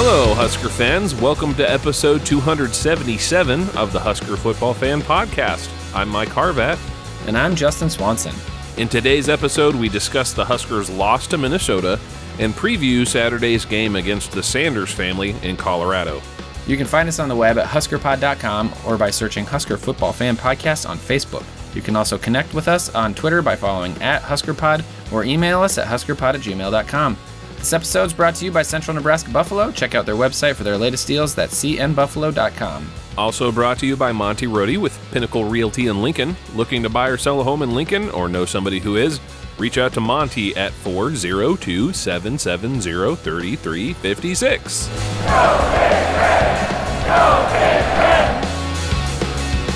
[0.00, 1.12] Hello, Husker fans.
[1.12, 5.68] Welcome to episode 277 of the Husker Football Fan Podcast.
[5.92, 6.78] I'm Mike Harvat.
[7.26, 8.32] And I'm Justin Swanson.
[8.76, 11.98] In today's episode, we discuss the Huskers' loss to Minnesota
[12.38, 16.22] and preview Saturday's game against the Sanders family in Colorado.
[16.68, 20.36] You can find us on the web at huskerpod.com or by searching Husker Football Fan
[20.36, 21.44] Podcast on Facebook.
[21.74, 25.76] You can also connect with us on Twitter by following at HuskerPod or email us
[25.76, 27.16] at huskerpod at gmail.com.
[27.58, 29.70] This episode is brought to you by Central Nebraska Buffalo.
[29.72, 31.34] Check out their website for their latest deals.
[31.34, 32.90] That's cnbuffalo.com.
[33.18, 36.36] Also brought to you by Monty Rohde with Pinnacle Realty in Lincoln.
[36.54, 39.18] Looking to buy or sell a home in Lincoln or know somebody who is?
[39.58, 44.88] Reach out to Monty at 402 770 3356.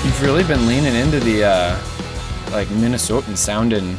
[0.05, 1.77] You've really been leaning into the uh,
[2.51, 3.97] like Minnesotan sounding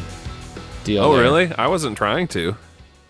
[0.83, 1.03] deal.
[1.03, 1.23] Oh, there.
[1.23, 1.53] really?
[1.53, 2.55] I wasn't trying to.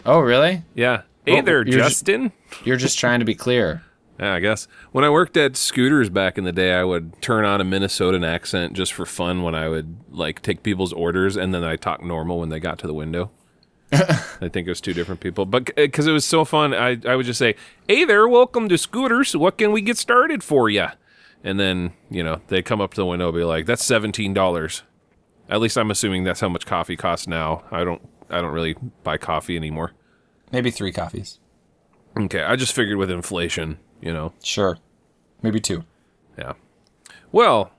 [0.05, 0.63] Oh, really?
[0.75, 1.01] Yeah.
[1.25, 2.31] Hey there, you're ju- Justin.
[2.63, 3.81] You're just trying to be clear.
[4.19, 4.67] Yeah, I guess.
[4.91, 8.25] When I worked at Scooters back in the day, I would turn on a Minnesotan
[8.25, 12.03] accent just for fun when I would like take people's orders and then I talk
[12.03, 13.31] normal when they got to the window.
[13.91, 16.97] I think it was two different people, but uh, because it was so fun, I,
[17.07, 17.55] I would just say,
[17.87, 19.35] "Hey there, welcome to Scooters.
[19.35, 20.87] What can we get started for you?"
[21.43, 24.33] And then you know they come up to the window, and be like, "That's seventeen
[24.33, 24.81] dollars."
[25.49, 27.63] At least I'm assuming that's how much coffee costs now.
[27.71, 29.91] I don't I don't really buy coffee anymore.
[30.51, 31.39] Maybe three coffees.
[32.17, 34.33] Okay, I just figured with inflation, you know.
[34.43, 34.77] Sure.
[35.41, 35.83] Maybe two.
[36.37, 36.53] Yeah.
[37.31, 37.71] Well,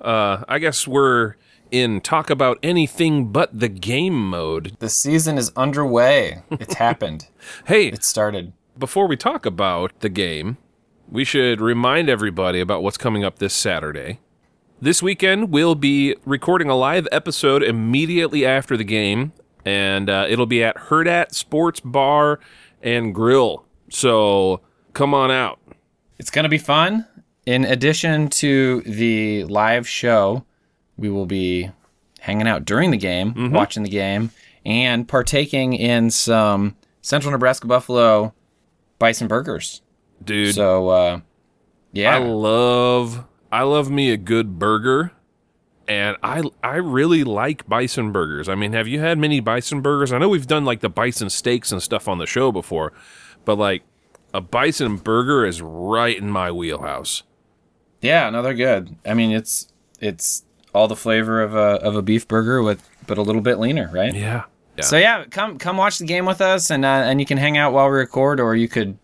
[0.00, 1.34] uh, I guess we're
[1.70, 4.76] in talk about anything but the game mode.
[4.78, 6.42] The season is underway.
[6.50, 7.28] It's happened.
[7.66, 8.52] Hey, It started.
[8.78, 10.58] before we talk about the game,
[11.10, 14.20] we should remind everybody about what's coming up this Saturday.
[14.80, 19.32] This weekend, we'll be recording a live episode immediately after the game,
[19.64, 22.40] and uh, it'll be at Hurrdat Sports Bar
[22.82, 23.64] and Grill.
[23.90, 24.60] So
[24.92, 25.58] come on out.
[26.18, 27.06] It's going to be fun.
[27.46, 30.44] In addition to the live show,
[30.96, 31.70] we will be
[32.20, 34.30] hanging out during the game, watching the game,
[34.64, 38.32] and partaking in some Central Nebraska Buffalo
[39.00, 39.82] bison burgers.
[40.24, 41.20] Dude, So, uh,
[41.92, 42.14] yeah.
[42.14, 45.10] I love I love me a good burger,
[45.88, 48.48] and I I really like bison burgers.
[48.48, 50.12] I mean, have you had many bison burgers?
[50.12, 52.92] I know we've done like the bison steaks and stuff on the show before,
[53.44, 53.82] but like
[54.34, 57.22] a bison burger is right in my wheelhouse.
[58.00, 58.96] Yeah, no, they're good.
[59.04, 59.68] I mean, it's
[60.00, 60.44] it's
[60.74, 63.90] all the flavor of a of a beef burger with but a little bit leaner,
[63.92, 64.14] right?
[64.14, 64.44] Yeah,
[64.76, 64.84] yeah.
[64.84, 67.56] So yeah, come come watch the game with us, and uh, and you can hang
[67.56, 68.98] out while we record, or you could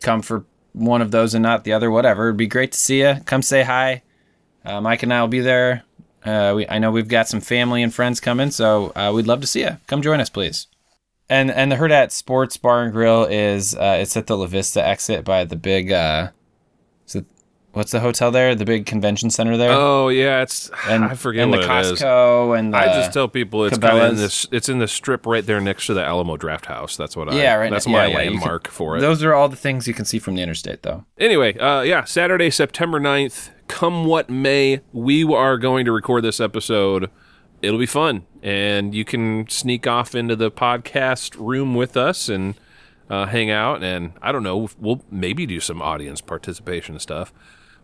[0.00, 1.90] come for one of those and not the other.
[1.90, 3.16] Whatever, it'd be great to see you.
[3.24, 4.02] Come say hi.
[4.64, 5.84] Uh, Mike and I will be there.
[6.24, 9.40] Uh, we, I know we've got some family and friends coming, so uh, we'd love
[9.40, 9.78] to see you.
[9.86, 10.66] Come join us, please.
[11.28, 14.84] And and the Hurrdat Sports Bar and Grill is uh, it's at the La Vista
[14.84, 15.92] exit by the big.
[15.92, 16.30] Uh,
[17.14, 17.24] it,
[17.72, 18.56] what's the hotel there?
[18.56, 19.70] The big convention center there.
[19.70, 22.00] oh yeah, it's and I forget and what the it is.
[22.00, 24.48] Costco and the, I just tell people it's kind of in this.
[24.50, 26.96] It's in the strip right there next to the Alamo Draft House.
[26.96, 27.36] That's what I.
[27.40, 27.70] Yeah, right.
[27.70, 29.00] That's my yeah, you can- landmark for it.
[29.00, 31.04] Those are all the things you can see from the interstate, though.
[31.16, 36.40] Anyway, uh, yeah, Saturday, September 9th, come what may, we are going to record this
[36.40, 37.08] episode.
[37.62, 38.26] It'll be fun.
[38.42, 42.56] And you can sneak off into the podcast room with us and
[43.08, 43.82] uh, hang out.
[43.82, 47.32] And I don't know, we'll maybe do some audience participation stuff.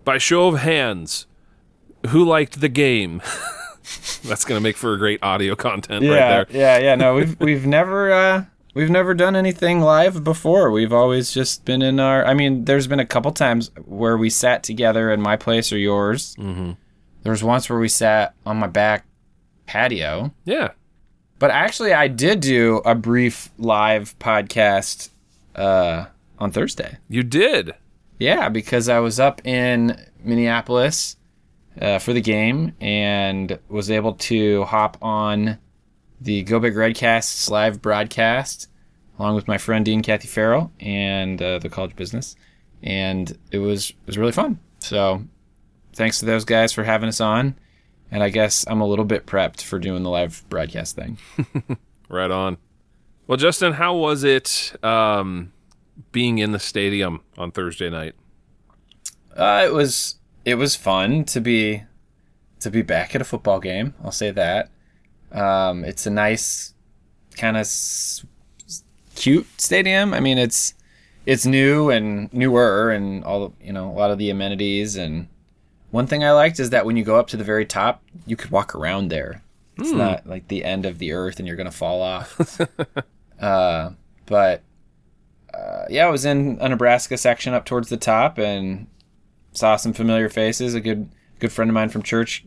[0.04, 1.26] By show of hands,
[2.08, 3.22] who liked the game?
[4.24, 6.46] That's going to make for a great audio content right there.
[6.50, 6.94] yeah, yeah.
[6.96, 8.44] No, we've we've never uh,
[8.76, 10.70] we've never done anything live before.
[10.70, 12.24] We've always just been in our.
[12.24, 15.78] I mean, there's been a couple times where we sat together in my place or
[15.78, 16.36] yours.
[16.36, 16.72] Mm-hmm.
[17.22, 19.06] There was once where we sat on my back
[19.64, 20.32] patio.
[20.44, 20.72] Yeah.
[21.38, 25.08] But actually, I did do a brief live podcast
[25.54, 26.06] uh,
[26.38, 26.98] on Thursday.
[27.08, 27.74] You did.
[28.18, 31.16] Yeah, because I was up in Minneapolis
[31.80, 35.58] uh, for the game and was able to hop on
[36.20, 38.68] the Go Big Redcasts live broadcast
[39.18, 42.36] along with my friend Dean Kathy Farrell and uh, the College Business,
[42.82, 44.58] and it was it was really fun.
[44.80, 45.22] So,
[45.94, 47.56] thanks to those guys for having us on,
[48.10, 51.18] and I guess I'm a little bit prepped for doing the live broadcast thing.
[52.08, 52.58] Right on.
[53.26, 55.52] Well, Justin, how was it um,
[56.12, 58.14] being in the stadium on Thursday night?
[59.36, 61.82] Uh, it was it was fun to be
[62.60, 63.94] to be back at a football game.
[64.02, 64.70] I'll say that.
[65.36, 66.74] Um, it's a nice
[67.36, 68.24] kind of s-
[69.14, 70.14] cute stadium.
[70.14, 70.74] I mean, it's
[71.26, 75.28] it's new and newer and all you know a lot of the amenities and
[75.90, 78.36] one thing I liked is that when you go up to the very top, you
[78.36, 79.42] could walk around there.
[79.78, 82.60] It's not like the end of the earth and you're gonna fall off.
[83.40, 83.90] uh,
[84.26, 84.62] but
[85.54, 88.86] uh, yeah, I was in a Nebraska section up towards the top and
[89.52, 90.74] saw some familiar faces.
[90.74, 92.44] A good good friend of mine from church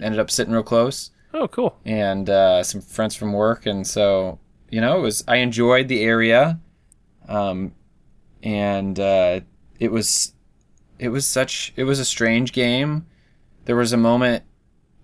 [0.00, 1.78] ended up sitting real close, Oh, cool.
[1.84, 4.38] and uh, some friends from work, and so
[4.70, 5.24] you know it was.
[5.28, 6.58] I enjoyed the area,
[7.28, 7.72] um,
[8.42, 9.40] and uh,
[9.78, 10.34] it was
[10.98, 13.06] it was such it was a strange game.
[13.64, 14.44] There was a moment,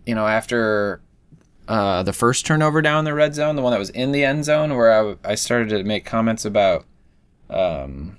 [0.05, 1.00] you know, after
[1.69, 4.44] uh, the first turnover down the red zone, the one that was in the end
[4.44, 6.84] zone, where I, I started to make comments about
[7.50, 8.19] um,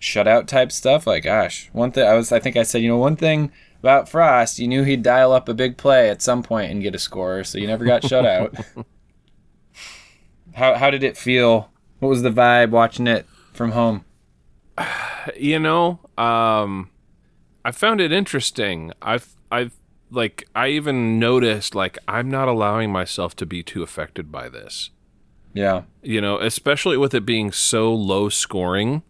[0.00, 1.06] shutout type stuff.
[1.06, 3.52] Like, gosh, one thing I was, I think I said, you know, one thing
[3.84, 6.94] about Frost, you knew he'd dial up a big play at some point and get
[6.94, 8.54] a score, so you never got shut out.
[10.54, 11.70] how how did it feel?
[11.98, 14.06] What was the vibe watching it from home?
[15.36, 16.90] you know um
[17.64, 19.72] i found it interesting i've i've
[20.10, 24.90] like i even noticed like i'm not allowing myself to be too affected by this
[25.54, 29.02] Yeah, you know especially with it being so low scoring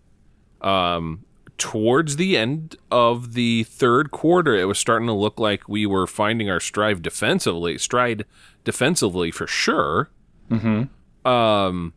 [0.61, 1.25] um
[1.57, 6.07] towards the end of the third quarter it was starting to look like we were
[6.07, 8.25] finding our stride defensively stride
[8.65, 10.11] defensively for sure
[10.51, 11.29] mm-hmm.
[11.29, 11.93] um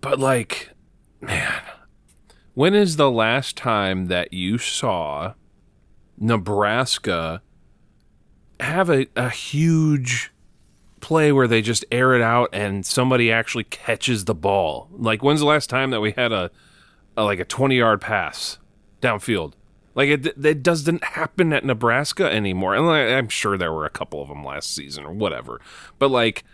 [0.00, 0.70] but like
[1.20, 1.62] man
[2.54, 5.34] when is the last time that you saw
[6.18, 7.40] Nebraska
[8.60, 10.30] have a, a huge
[11.00, 14.88] play where they just air it out and somebody actually catches the ball?
[14.92, 16.50] Like when's the last time that we had a,
[17.16, 18.58] a like a 20 yard pass
[19.02, 19.52] downfield?
[19.94, 22.74] Like it, it doesn't happen at Nebraska anymore.
[22.74, 25.60] And I'm sure there were a couple of them last season or whatever.
[25.98, 26.44] But like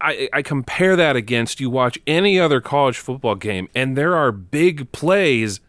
[0.00, 4.30] I, I compare that against you watch any other college football game and there are
[4.30, 5.60] big plays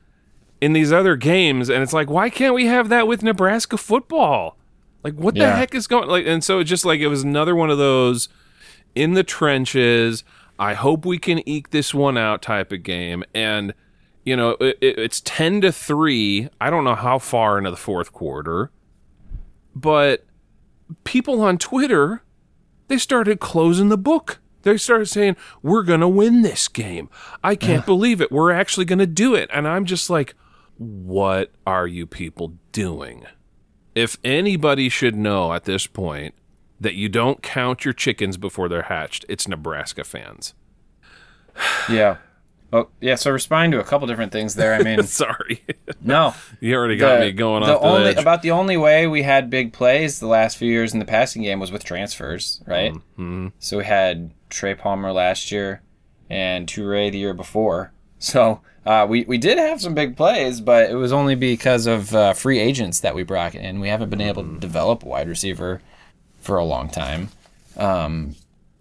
[0.59, 4.57] in these other games and it's like why can't we have that with Nebraska football
[5.03, 7.55] like what the heck is going like and so it just like it was another
[7.55, 8.27] one of those
[8.93, 10.23] in the trenches
[10.57, 13.73] I hope we can eke this one out type of game and
[14.25, 17.77] you know it, it, it's 10 to 3 I don't know how far into the
[17.77, 18.71] fourth quarter
[19.73, 20.25] but
[21.03, 22.21] people on Twitter
[22.87, 24.39] they started closing the book.
[24.61, 27.09] They started saying, We're going to win this game.
[27.43, 28.31] I can't believe it.
[28.31, 29.49] We're actually going to do it.
[29.53, 30.35] And I'm just like,
[30.77, 33.25] What are you people doing?
[33.93, 36.35] If anybody should know at this point
[36.79, 40.53] that you don't count your chickens before they're hatched, it's Nebraska fans.
[41.89, 42.17] yeah.
[42.73, 43.15] Oh, yeah.
[43.15, 44.73] So responding to a couple different things there.
[44.73, 45.63] I mean, Sorry.
[46.01, 48.17] no, you already got me going the off the only edge.
[48.17, 51.43] about the only way we had big plays the last few years in the passing
[51.43, 52.93] game was with transfers, right?
[52.93, 53.49] Mm-hmm.
[53.59, 55.81] So we had Trey Palmer last year
[56.29, 57.91] and Toure the year before.
[58.19, 62.13] So uh, we we did have some big plays, but it was only because of
[62.13, 63.79] uh, free agents that we brought in.
[63.79, 65.81] We haven't been able to develop a wide receiver
[66.39, 67.29] for a long time.
[67.77, 68.35] Um,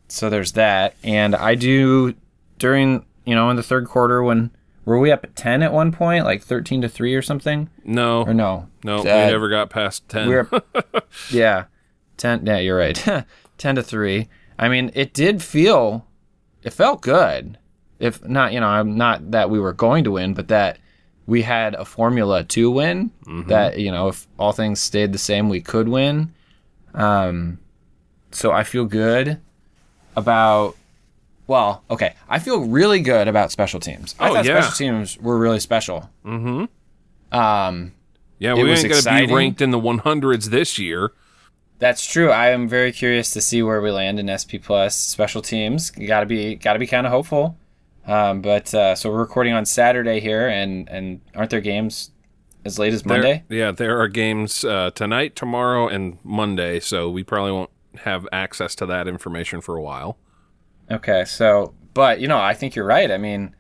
[0.09, 2.15] so there's that, and I do
[2.59, 4.51] during you know in the third quarter when
[4.85, 8.23] were we up at ten at one point, like thirteen to three or something, no,
[8.25, 8.69] or no?
[8.85, 10.29] no, Uh, we never got past 10.
[10.29, 10.49] we were,
[11.31, 11.65] yeah,
[12.17, 12.45] ten.
[12.47, 12.97] Yeah, you're right.
[13.59, 14.29] ten to three.
[14.59, 16.07] I mean, it did feel,
[16.63, 17.59] it felt good.
[17.99, 20.79] If not, you know, I'm not that we were going to win, but that
[21.27, 23.11] we had a formula to win.
[23.47, 26.35] That you know, if all things stayed the same, we could win.
[26.93, 27.59] Um,
[28.33, 29.41] so I feel good
[30.15, 30.77] about.
[31.47, 34.15] Well, okay, I feel really good about special teams.
[34.19, 34.61] I Oh, thought yeah.
[34.63, 36.09] special teams were really special.
[36.25, 37.37] Mm-hmm.
[37.39, 37.93] Um,
[38.39, 41.13] yeah, we ain't going to be ranked in the 100s this year.
[41.79, 42.31] That's true.
[42.31, 45.93] I am very curious to see where we land in SP Plus special teams.
[45.99, 47.59] You gotta be gotta be kind of hopeful.
[48.07, 52.13] Um, but uh, so we're recording on Saturday here, and and aren't there games
[52.65, 53.43] as late as There- Monday?
[53.51, 57.71] yeah, there are games uh, tonight, tomorrow, and Monday, so we probably won't
[58.05, 60.17] have access to that information for a while.
[60.91, 63.11] Okay, so but you know I think you're right.
[63.11, 63.55] I mean,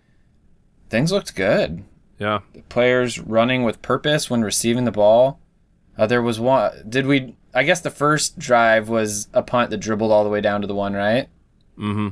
[0.90, 1.84] things looked good.
[2.18, 2.40] Yeah.
[2.68, 5.40] Players running with purpose when receiving the ball.
[5.96, 6.72] Uh, there was one.
[6.88, 7.36] Did we?
[7.54, 10.66] I guess the first drive was a punt that dribbled all the way down to
[10.66, 11.28] the one, right?
[11.78, 12.08] Mm-hmm.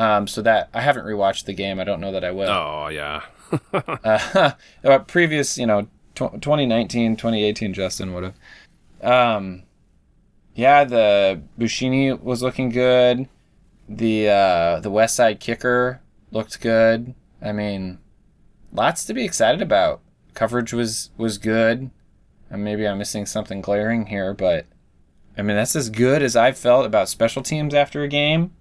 [0.00, 1.78] Um, so that I haven't rewatched the game.
[1.78, 2.48] I don't know that I will.
[2.48, 3.22] Oh, yeah.
[3.72, 4.52] uh,
[4.84, 5.82] uh, previous, you know,
[6.14, 8.34] tw- 2019, 2018, Justin would have.
[9.02, 9.64] Um,
[10.54, 13.28] yeah, the Buschini was looking good.
[13.92, 17.12] The uh, the West Side kicker looked good.
[17.42, 17.98] I mean,
[18.72, 20.00] lots to be excited about.
[20.34, 21.90] Coverage was was good.
[22.48, 24.66] and maybe I'm missing something glaring here, but
[25.36, 28.52] I mean that's as good as I've felt about special teams after a game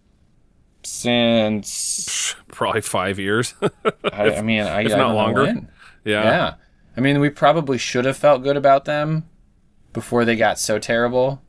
[0.83, 3.53] since Probably five years.
[4.11, 5.45] I, I mean I, if I not longer.
[5.45, 6.23] yeah.
[6.23, 6.53] Yeah.
[6.97, 9.29] I mean, we probably should have felt good about them
[9.93, 11.41] before they got so terrible.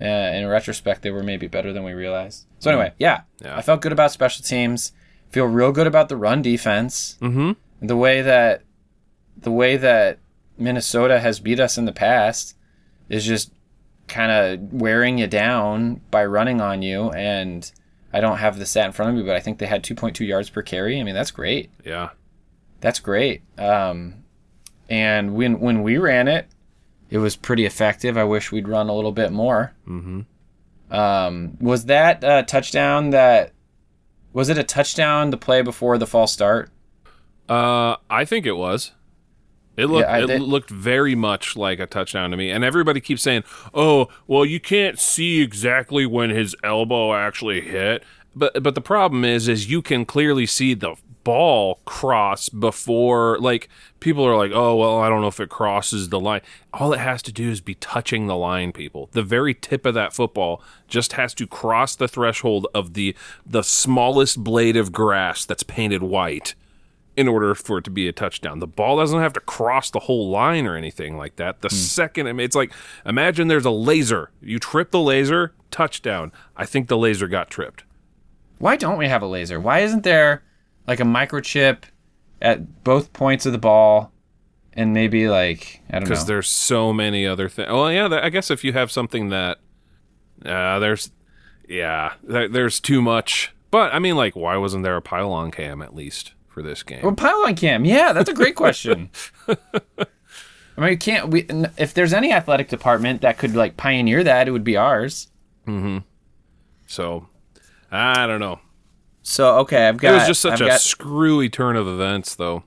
[0.00, 2.46] Uh, in retrospect, they were maybe better than we realized.
[2.58, 3.56] So anyway, yeah, Yeah.
[3.56, 4.92] I felt good about special teams.
[5.30, 7.16] Feel real good about the run defense.
[7.20, 7.52] Mm-hmm.
[7.86, 8.62] The way that
[9.36, 10.18] the way that
[10.58, 12.56] Minnesota has beat us in the past
[13.08, 13.52] is just
[14.08, 17.10] kind of wearing you down by running on you.
[17.10, 17.70] And
[18.12, 20.26] I don't have the stat in front of me, but I think they had 2.2
[20.26, 21.00] yards per carry.
[21.00, 21.70] I mean, that's great.
[21.84, 22.10] Yeah.
[22.80, 23.42] That's great.
[23.58, 24.24] Um,
[24.88, 26.46] and when when we ran it,
[27.14, 28.18] it was pretty effective.
[28.18, 29.72] I wish we'd run a little bit more.
[29.86, 30.22] Mm-hmm.
[30.92, 33.10] Um, was that a touchdown?
[33.10, 33.52] That
[34.32, 35.30] was it a touchdown?
[35.30, 36.70] The play before the false start.
[37.48, 38.90] Uh, I think it was.
[39.76, 43.00] It looked Yeah, it did- looked very much like a touchdown to me, and everybody
[43.00, 48.02] keeps saying, "Oh, well, you can't see exactly when his elbow actually hit."
[48.34, 53.38] But but the problem is, is you can clearly see the ball cross before.
[53.38, 53.68] Like
[54.00, 57.00] people are like, "Oh, well, I don't know if it crosses the line." All it
[57.00, 58.72] has to do is be touching the line.
[58.72, 63.16] People, the very tip of that football just has to cross the threshold of the
[63.44, 66.54] the smallest blade of grass that's painted white
[67.16, 68.58] in order for it to be a touchdown.
[68.58, 71.60] The ball doesn't have to cross the whole line or anything like that.
[71.60, 71.74] The hmm.
[71.74, 72.72] second, I it's like
[73.06, 74.30] imagine there's a laser.
[74.40, 76.32] You trip the laser, touchdown.
[76.56, 77.84] I think the laser got tripped.
[78.58, 79.60] Why don't we have a laser?
[79.60, 80.42] Why isn't there
[80.86, 81.84] like a microchip
[82.42, 84.12] at both points of the ball,
[84.72, 86.08] and maybe like I don't know.
[86.10, 87.70] because there's so many other things.
[87.70, 89.58] Well, yeah, I guess if you have something that,
[90.44, 91.10] uh, there's,
[91.68, 93.52] yeah, there, there's too much.
[93.70, 97.00] But I mean, like, why wasn't there a pylon cam at least for this game?
[97.02, 97.84] Well, pylon cam.
[97.84, 99.10] Yeah, that's a great question.
[99.48, 101.28] I mean, you can't.
[101.30, 104.76] We n- if there's any athletic department that could like pioneer that, it would be
[104.76, 105.28] ours.
[105.66, 106.02] mhm
[106.86, 107.28] So,
[107.92, 108.58] I don't know.
[109.26, 110.10] So okay, I've got.
[110.12, 112.62] It was just such I've a got, screwy turn of events, though.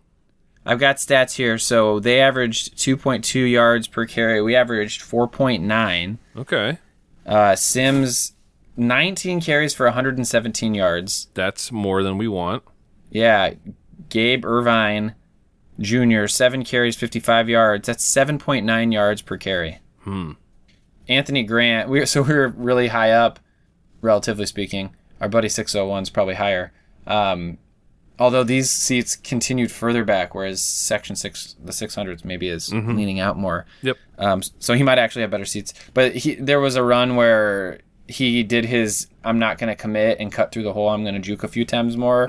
[0.66, 1.58] I've got stats here.
[1.58, 4.42] So they averaged 2.2 yards per carry.
[4.42, 6.18] We averaged 4.9.
[6.36, 6.80] Okay,
[7.26, 8.34] Uh, Sims,
[8.76, 11.28] 19 carries for 117 yards.
[11.36, 12.64] that's more than we want.
[13.12, 13.54] Yeah,
[14.10, 15.14] Gabe Ervin
[15.80, 16.26] Jr.
[16.28, 17.86] seven carries, 55 yards.
[17.88, 19.78] That's 7.9 yards per carry.
[20.02, 20.32] Hmm.
[21.08, 21.88] Anthony Grant.
[21.90, 23.40] We so we were really high up,
[24.02, 24.94] relatively speaking.
[25.22, 26.72] Our buddy 601's probably higher.
[27.06, 27.58] Um,
[28.20, 33.38] although these seats continued further back, whereas section six, the 600s maybe is leaning out
[33.38, 33.66] more.
[33.82, 33.98] Yep.
[34.18, 35.74] Um, so he might actually have better seats.
[35.94, 40.20] But he, there was a run where he did his I'm not going to commit
[40.20, 40.90] and cut through the hole.
[40.90, 42.24] I'm going to juke a few times more.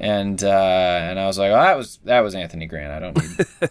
[0.00, 2.92] And uh, and I was like, oh, that was that was Anthony Grant.
[2.92, 3.46] I don't need.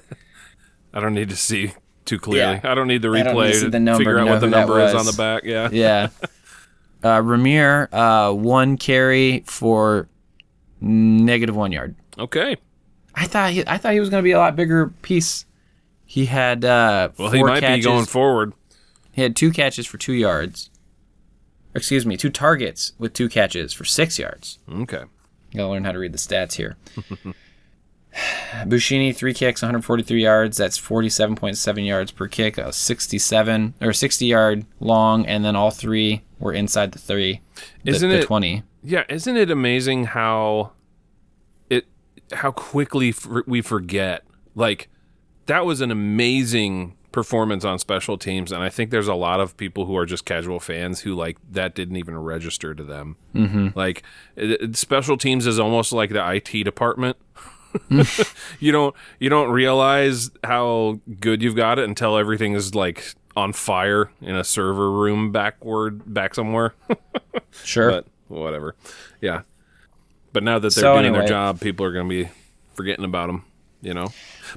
[0.94, 1.74] I don't need to see
[2.06, 2.60] too clearly.
[2.64, 2.72] Yeah.
[2.72, 4.28] I don't need the I don't need replay to see to the number figure out
[4.28, 5.44] what the number is on the back.
[5.44, 5.70] Yeah.
[5.72, 6.10] yeah.
[7.04, 10.08] Uh, Rahmir, uh, one carry for
[10.80, 11.96] negative one yard.
[12.18, 12.56] Okay.
[13.16, 15.46] I thought he, I thought he was going to be a lot bigger piece.
[16.06, 17.86] He had uh, Well, he might catches.
[17.86, 18.54] be going forward.
[19.12, 20.70] He had two catches for two yards.
[21.76, 24.60] Excuse me, two targets with two catches for six yards.
[24.72, 25.04] Okay.
[25.52, 26.78] You gotta learn how to read the stats here.
[28.66, 30.58] Buschini, three kicks, 143 yards.
[30.58, 32.58] That's 47.7 yards per kick.
[32.60, 37.42] A 67 or 60 yard long, and then all three were inside the three.
[37.84, 38.64] the- Isn't the it- 20?
[38.84, 40.74] Yeah, isn't it amazing how
[41.70, 41.86] it
[42.34, 43.14] how quickly
[43.48, 44.24] we forget?
[44.56, 44.90] Like
[45.46, 49.56] that was an amazing performance on special teams, and I think there's a lot of
[49.56, 53.16] people who are just casual fans who like that didn't even register to them.
[53.34, 53.70] Mm-hmm.
[53.74, 54.04] Like
[54.36, 57.16] it, it- special teams is almost like the IT department.
[58.60, 63.52] you don't you don't realize how good you've got it until everything is like on
[63.54, 66.74] fire in a server room backward back somewhere.
[67.64, 67.90] Sure.
[67.92, 68.76] but whatever.
[69.22, 69.42] Yeah.
[70.34, 72.30] But now that they're So doing anyway- their job, people are going to be
[72.74, 73.46] forgetting about them,
[73.82, 74.08] you know.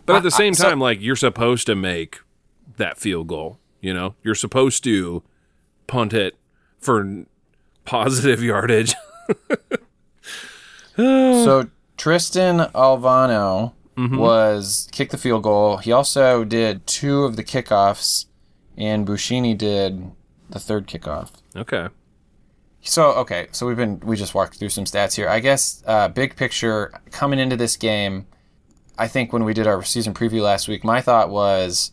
[0.06, 2.18] But at the I- same so- time, like you're supposed to make
[2.78, 4.14] that field goal, you know.
[4.22, 5.22] You're supposed to
[5.86, 6.36] punt it
[6.78, 7.24] for
[7.84, 8.94] positive yardage.
[10.96, 14.18] so Tristan Alvano Mm-hmm.
[14.18, 15.78] was kicked the field goal.
[15.78, 18.26] He also did two of the kickoffs,
[18.76, 20.10] and Buschini did
[20.50, 21.30] the third kickoff.
[21.54, 21.88] okay.
[22.82, 25.28] So okay, so we've been we just walked through some stats here.
[25.28, 28.26] I guess uh, big picture coming into this game,
[28.96, 31.90] I think when we did our season preview last week, my thought was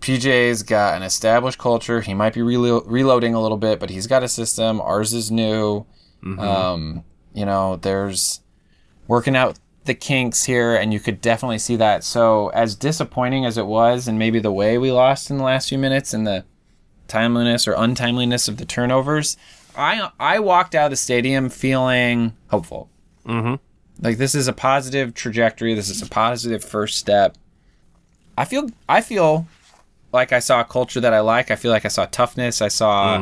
[0.00, 2.00] PJ's got an established culture.
[2.00, 4.80] He might be relo- reloading a little bit, but he's got a system.
[4.80, 5.86] Ours is new.
[6.40, 8.40] Um, you know, there's
[9.06, 12.04] working out the kinks here, and you could definitely see that.
[12.04, 15.68] So, as disappointing as it was, and maybe the way we lost in the last
[15.68, 16.44] few minutes and the
[17.08, 19.36] timeliness or untimeliness of the turnovers,
[19.76, 22.90] I I walked out of the stadium feeling hopeful.
[23.26, 23.54] Mm-hmm.
[24.00, 25.74] Like this is a positive trajectory.
[25.74, 27.36] This is a positive first step.
[28.36, 29.46] I feel I feel
[30.12, 31.50] like I saw a culture that I like.
[31.50, 32.60] I feel like I saw toughness.
[32.60, 33.18] I saw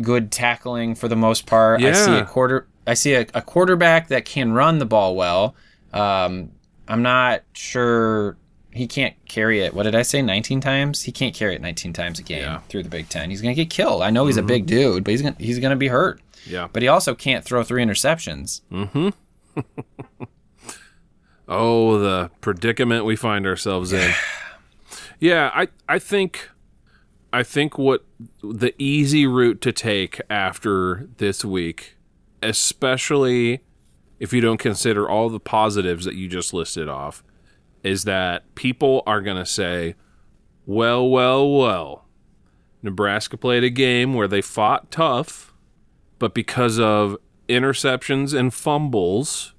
[0.00, 1.82] good tackling for the most part.
[1.82, 2.66] I see a quarter.
[2.86, 5.54] I see a, a quarterback that can run the ball well.
[5.92, 6.50] Um,
[6.88, 8.36] I'm not sure
[8.72, 9.74] he can't carry it.
[9.74, 10.22] What did I say?
[10.22, 11.02] 19 times?
[11.02, 12.58] He can't carry it 19 times a game Yeah.
[12.68, 13.30] through the Big Ten.
[13.30, 14.02] He's gonna get killed.
[14.02, 16.20] I know he's a big dude, but he's gonna he's gonna be hurt.
[16.46, 16.68] Yeah.
[16.72, 18.62] But he also can't throw three interceptions.
[18.70, 19.10] Hmm.
[21.48, 24.12] Oh, the predicament we find ourselves in.
[25.20, 26.48] yeah, I I think
[27.32, 28.04] I think what
[28.42, 31.96] the easy route to take after this week,
[32.42, 33.62] especially
[34.18, 37.24] if you don't consider all the positives that you just listed off,
[37.82, 39.94] is that people are going to say,
[40.66, 42.06] "Well, well, well.
[42.82, 45.54] Nebraska played a game where they fought tough,
[46.18, 47.16] but because of
[47.48, 49.54] interceptions and fumbles,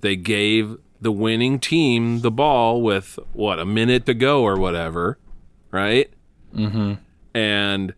[0.00, 5.18] they gave the winning team the ball with what a minute to go or whatever,
[5.70, 6.10] right?
[6.54, 6.94] Mm-hmm.
[7.34, 7.94] And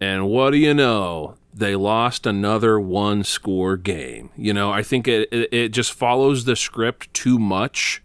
[0.00, 1.37] and what do you know?
[1.52, 4.30] They lost another one score game.
[4.36, 8.02] You know, I think it, it it just follows the script too much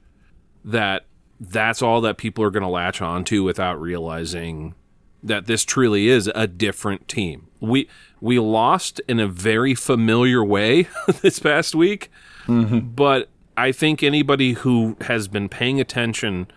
[0.63, 1.05] that
[1.39, 4.75] that's all that people are going to latch onto without realizing
[5.21, 7.47] that this truly is a different team.
[7.59, 7.89] We
[8.21, 10.87] we lost in a very familiar way
[11.21, 12.09] this past week,
[12.45, 12.79] mm-hmm.
[12.79, 16.47] but I think anybody who has been paying attention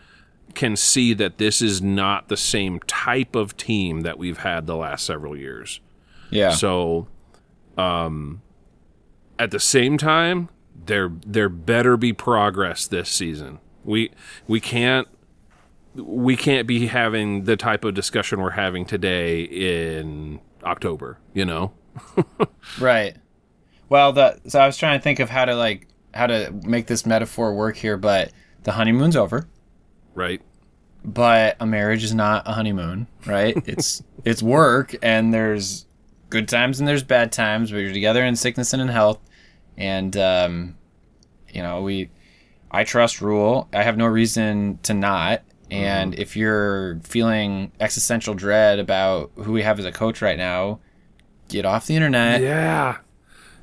[0.55, 4.77] can see that this is not the same type of team that we've had the
[4.77, 5.81] last several years.
[6.31, 6.51] Yeah.
[6.51, 7.09] So,
[7.77, 8.43] um,
[9.39, 10.49] at the same time,
[10.87, 13.59] there there better be progress this season.
[13.85, 14.11] We
[14.47, 15.09] we can't
[15.95, 21.19] we can't be having the type of discussion we're having today in October.
[21.33, 21.73] You know,
[22.81, 23.17] Right.
[23.89, 26.87] Well, the so I was trying to think of how to like how to make
[26.87, 28.33] this metaphor work here, but
[28.65, 29.47] the honeymoon's over.
[30.15, 30.41] right?
[31.05, 33.57] But a marriage is not a honeymoon, right?
[33.67, 35.87] it's it's work, and there's
[36.31, 39.21] good times and there's bad times, but you're together in sickness and in health,
[39.77, 40.77] and um,
[41.53, 42.11] you know we.
[42.71, 43.69] I trust Rhule.
[43.73, 45.43] I have no reason to not.
[45.71, 50.81] And if you're feeling existential dread about who we have as a coach right now,
[51.49, 52.41] get off the internet.
[52.41, 52.99] Yeah,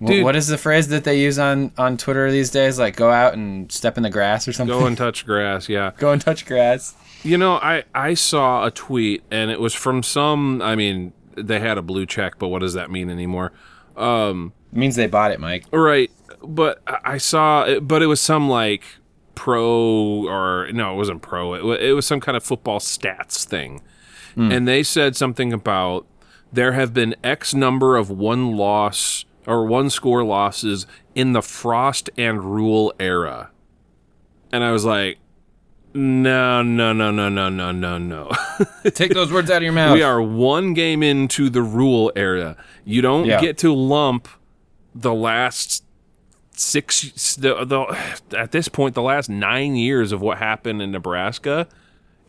[0.04, 0.24] Dude.
[0.24, 2.78] what is the phrase that they use on on Twitter these days?
[2.80, 4.78] Like go out and step in the grass or something.
[4.78, 5.70] go and touch grass.
[5.70, 6.96] Yeah, go and touch grass.
[7.24, 10.62] You know, I I saw a tweet and it was from some.
[10.62, 13.52] I mean, they had a blue check, but what does that mean anymore?
[14.72, 15.66] It means they bought it, Mike.
[15.72, 18.84] Right, but I saw, it, but it was some like
[19.36, 21.54] pro or no, it wasn't pro.
[21.54, 23.82] It, it was some kind of football stats thing,
[24.36, 24.52] hmm.
[24.52, 26.08] and they said something about
[26.52, 32.10] there have been X number of one loss or one score losses in the Frost
[32.18, 33.52] and Rhule era,
[34.52, 35.20] and I was like.
[35.96, 38.32] No, no, no, no, no, no, no, no.
[38.94, 39.94] Take those words out of your mouth.
[39.94, 42.58] we are one game into the Rhule era.
[42.84, 43.40] You don't Yeah.
[43.40, 44.28] get to lump
[44.96, 45.84] the last
[46.56, 51.68] six the, the at this point the last nine years of what happened in Nebraska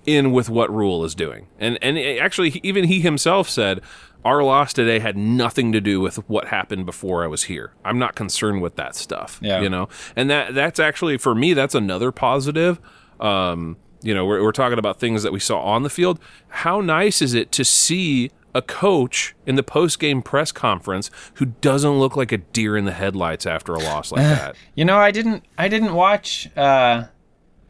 [0.07, 1.47] in with what Rhule is doing.
[1.59, 3.81] And and actually even he himself said
[4.25, 7.73] our loss today had nothing to do with what happened before I was here.
[7.85, 9.39] I'm not concerned with that stuff.
[9.43, 9.61] Yeah.
[9.61, 9.89] You know?
[10.17, 12.81] And that that's actually for me that's another positive.
[13.25, 16.19] Um you know, we're, we're talking about things that we saw on the field.
[16.49, 21.47] How nice is it to see a coach in the post game press conference who
[21.47, 24.57] doesn't look like a deer in the headlights after a loss like that?
[24.75, 25.45] You know, I didn't.
[25.57, 26.51] I didn't watch.
[26.55, 27.05] Uh,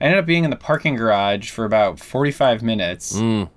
[0.01, 3.49] I ended up being in the parking garage for about forty-five minutes, Mm.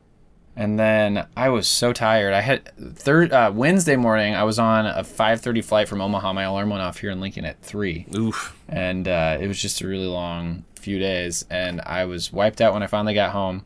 [0.55, 2.33] and then I was so tired.
[2.35, 4.35] I had third uh, Wednesday morning.
[4.35, 6.31] I was on a five thirty flight from Omaha.
[6.33, 8.05] My alarm went off here in Lincoln at three.
[8.15, 8.55] Oof.
[8.69, 12.73] and uh, it was just a really long few days and i was wiped out
[12.73, 13.65] when i finally got home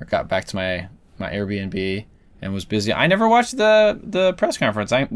[0.00, 0.88] or got back to my
[1.18, 2.04] my airbnb
[2.42, 5.06] and was busy i never watched the the press conference i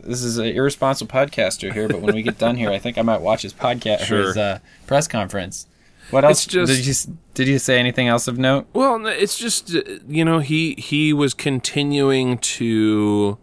[0.00, 3.02] this is an irresponsible podcaster here but when we get done here i think i
[3.02, 4.26] might watch his podcast or Sure.
[4.28, 5.66] his uh, press conference
[6.10, 9.74] what else just- did you did you say anything else of note Well, it's just
[9.74, 13.38] uh, you know he he was continuing to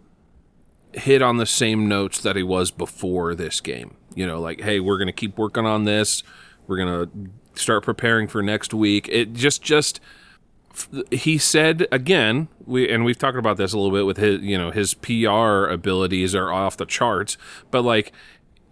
[0.92, 3.96] hit on the same notes that he was before this game.
[4.14, 6.22] You know, like hey, we're gonna keep working on this.
[6.70, 7.10] We're gonna
[7.54, 9.08] start preparing for next week.
[9.10, 10.00] It just just
[11.10, 14.56] he said again we and we've talked about this a little bit with his you
[14.56, 17.36] know his PR abilities are off the charts
[17.72, 18.12] but like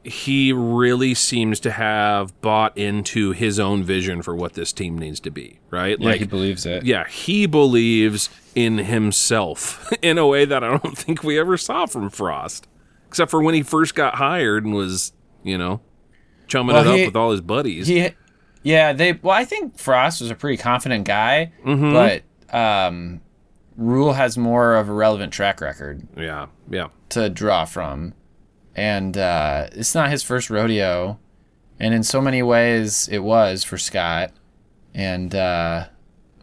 [0.04, 5.18] he really seems to have bought into his own vision for what this team needs
[5.20, 5.98] to be, right?
[6.00, 6.84] Yeah, he believes it.
[6.87, 11.87] yeah, he believes in himself in a way that I don't think we ever saw
[11.87, 12.68] from Frost,
[13.08, 15.80] except for when he first got hired and was, you know,
[16.48, 17.87] chumming Well, it up with all his buddies.
[17.87, 18.11] He,
[18.62, 19.12] yeah, they.
[19.12, 22.22] Well, I think Frost was a pretty confident guy, but
[22.54, 23.20] um,
[23.76, 26.88] Rhule has more of a relevant track record yeah, yeah.
[27.11, 28.14] to draw from,
[28.74, 31.18] and uh, it's not his first rodeo,
[31.78, 34.32] and in so many ways it was for Scott,
[34.94, 35.87] and uh,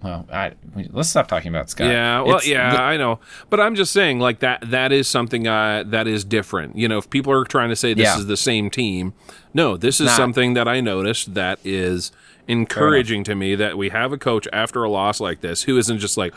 [0.06, 0.54] well, I
[0.92, 1.88] let's stop talking about Scott.
[1.88, 4.70] Yeah, well, It's yeah, the- I know, but I'm just saying, like that.
[4.70, 6.78] That is something uh, that is different.
[6.78, 8.18] You know, if people are trying to say this Yeah.
[8.20, 9.14] is the same team,
[9.54, 10.16] no, this is not.
[10.18, 12.12] something that I noticed that is
[12.48, 13.56] encouraging to me.
[13.56, 16.34] That we have a coach after a loss like this who isn't just like,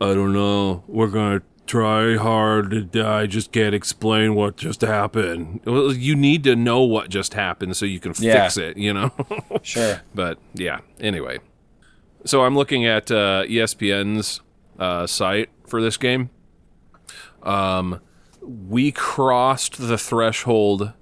[0.00, 2.92] I don't know, we're gonna try hard.
[2.92, 5.60] to I just can't explain what just happened.
[5.64, 8.42] Well, you need to know what just happened so you can Yeah.
[8.42, 8.76] fix it.
[8.76, 9.10] You know.
[9.62, 10.02] sure.
[10.14, 11.38] But yeah, anyway.
[12.24, 14.40] So I'm looking at uh, ESPN's
[14.78, 16.30] uh, site for this game.
[17.42, 18.00] Um,
[18.42, 20.92] we crossed the threshold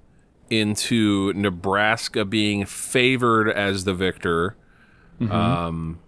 [0.49, 4.55] into Nebraska being favored as the victor
[5.29, 5.99] um,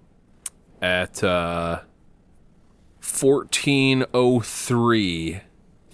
[0.81, 1.81] at uh,
[3.01, 5.41] 1403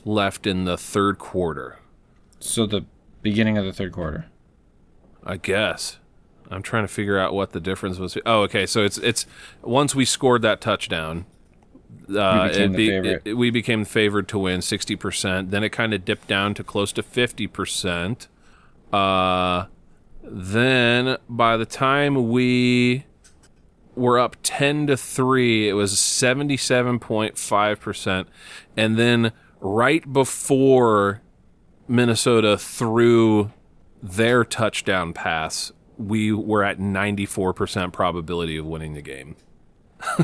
[0.06, 1.80] left in the third quarter.
[2.40, 2.86] So the
[3.22, 4.28] beginning of the third quarter.
[5.24, 6.00] I guess.
[6.50, 8.18] I'm trying to figure out what the difference was.
[8.26, 8.66] Oh, okay.
[8.66, 9.26] So it's it's
[9.62, 11.26] once we scored that touchdown,
[12.10, 12.90] uh, it be-
[13.26, 15.52] it- we became favored to win 60%.
[15.52, 18.28] Then it kind of dipped down to close to 50%.
[18.94, 19.66] Uh,
[20.24, 23.06] then by the time we
[23.96, 28.28] were up 10 to 3, it was 77.5%.
[28.76, 31.22] And then right before
[31.88, 33.52] Minnesota threw
[34.04, 39.36] their touchdown pass, we were at 94% probability of winning the game.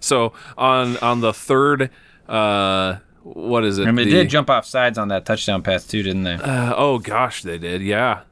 [0.00, 1.90] so on on the third
[2.28, 3.86] uh what is it?
[3.86, 6.34] I mean, The- they did jump off sides on that touchdown pass too, didn't they?
[6.34, 7.80] uh, oh gosh, they did.
[7.82, 8.22] Yeah.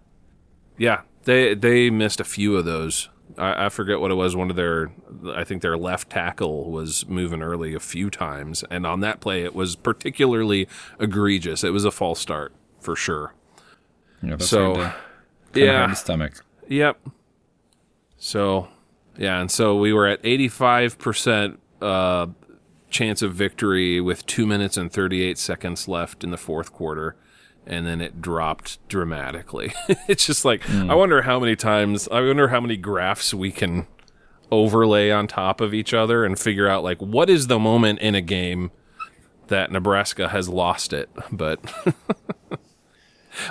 [0.79, 1.03] Yeah.
[1.25, 3.09] They they missed a few of those.
[3.39, 4.35] I, I forget what it was.
[4.35, 4.91] One of their
[5.33, 9.45] I think their left tackle was moving early a few times, and on that play
[9.45, 10.67] it was particularly
[10.99, 11.63] egregious.
[11.63, 13.33] It was a false start for sure.
[14.25, 14.95] That's so, hard to- kinda
[15.55, 15.79] Yeah.
[15.79, 16.45] hard to stomach.
[16.69, 17.01] Yep.
[18.17, 18.69] So,
[19.17, 22.27] yeah, and so we were at 85% uh,
[22.91, 27.17] chance of victory with 2 minutes and 38 seconds left in the fourth quarter,
[27.67, 29.73] and then it dropped dramatically.
[30.09, 33.87] it's just like, I wonder how many times, I wonder how many graphs we can
[34.51, 38.15] overlay on top of each other and figure out, like, what is the moment in
[38.15, 38.71] a game
[39.51, 41.11] that Nebraska has lost it.
[41.31, 41.61] But.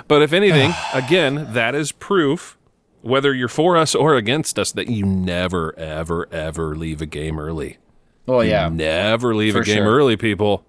[0.08, 2.56] But if anything, again, that is proof,
[3.02, 7.38] whether you're for us or against us, that you never, ever, ever leave a game
[7.38, 7.78] early.
[8.26, 8.68] Well, yeah.
[8.68, 9.86] Never leave a game sure.
[9.86, 10.64] early, people.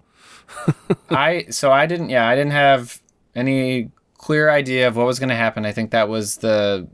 [1.10, 3.00] I so I didn't yeah I didn't have
[3.34, 5.64] any clear idea of what was going to happen.
[5.64, 6.88] I think that was the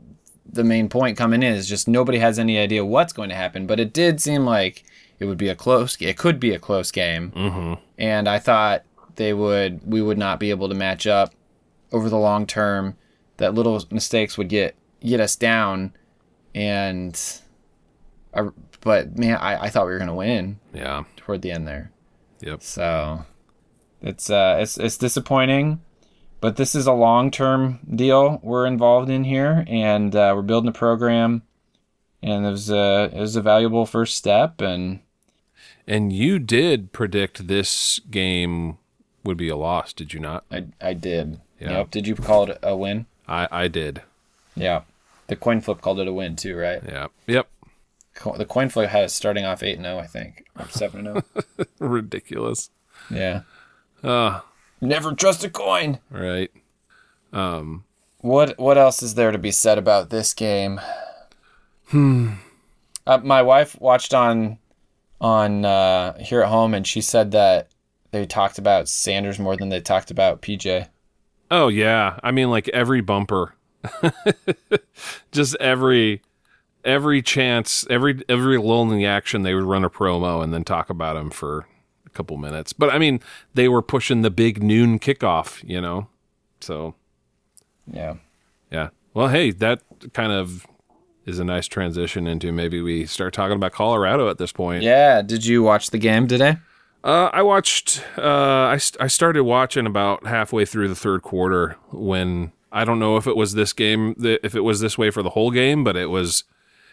[0.51, 3.67] the main point coming in is just nobody has any idea what's going to happen.
[3.67, 4.83] But it did seem like
[5.19, 5.97] it would be a close.
[5.99, 7.73] It could be a close game, mm-hmm.
[7.97, 8.83] and I thought
[9.15, 11.33] they would we would not be able to match up
[11.91, 12.95] over the long term.
[13.37, 15.93] That little mistakes would get get us down,
[16.53, 17.19] and
[18.33, 18.49] I,
[18.81, 21.03] but man, I, I thought we were going to win Yeah.
[21.17, 21.91] toward the end there.
[22.41, 22.61] Yep.
[22.63, 23.25] So
[24.01, 25.81] it's uh it's it's disappointing,
[26.41, 30.69] but this is a long term deal we're involved in here, and uh, we're building
[30.69, 31.43] a program,
[32.21, 34.99] and it was a it was a valuable first step, and
[35.87, 38.77] And you did predict this game
[39.23, 40.43] would be a loss, did you not?
[40.51, 41.39] I I did.
[41.59, 41.71] Yeah.
[41.79, 41.91] Yep.
[41.91, 43.05] Did you call it a win?
[43.27, 44.01] I, I did.
[44.55, 44.81] Yeah.
[45.27, 46.81] The coin flip called it a win too, right?
[46.85, 47.07] Yeah.
[47.27, 47.47] Yep.
[48.15, 51.23] Co- The coin flip had us starting off eight 0 I think, or seven 0
[51.79, 52.69] Ridiculous.
[53.11, 53.41] Yeah.
[54.03, 54.41] Uh,
[54.81, 55.99] Never trust a coin.
[56.09, 56.49] right.
[57.33, 57.83] Um,
[58.21, 60.79] What what else is there to be said about this game?
[61.89, 62.33] Hmm.
[63.05, 64.57] Uh, my wife watched on
[65.21, 67.67] on uh, here at home, and she said that
[68.11, 70.87] they talked about Sanders more than they talked about PJ.
[71.51, 73.55] Oh yeah, I mean like every bumper,
[75.31, 76.21] just every
[76.83, 80.63] every chance, every every lull in the action, they would run a promo and then
[80.63, 81.65] talk about him for
[82.05, 82.73] a couple minutes.
[82.73, 83.19] But I mean,
[83.53, 86.07] they were pushing the big noon kickoff, you know.
[86.61, 86.95] So
[87.91, 88.15] Yeah.
[88.71, 89.81] yeah, well, hey, that
[90.13, 90.65] kind of
[91.25, 94.83] is a nice transition into maybe we start talking about Colorado at this point.
[94.83, 95.21] Yeah.
[95.21, 96.57] Did you watch the game today?
[97.03, 98.03] Uh, I watched.
[98.17, 98.23] Uh,
[98.67, 103.17] I st- I started watching about halfway through the third quarter when I don't know
[103.17, 105.83] if it was this game, th- if it was this way for the whole game,
[105.83, 106.43] but it was.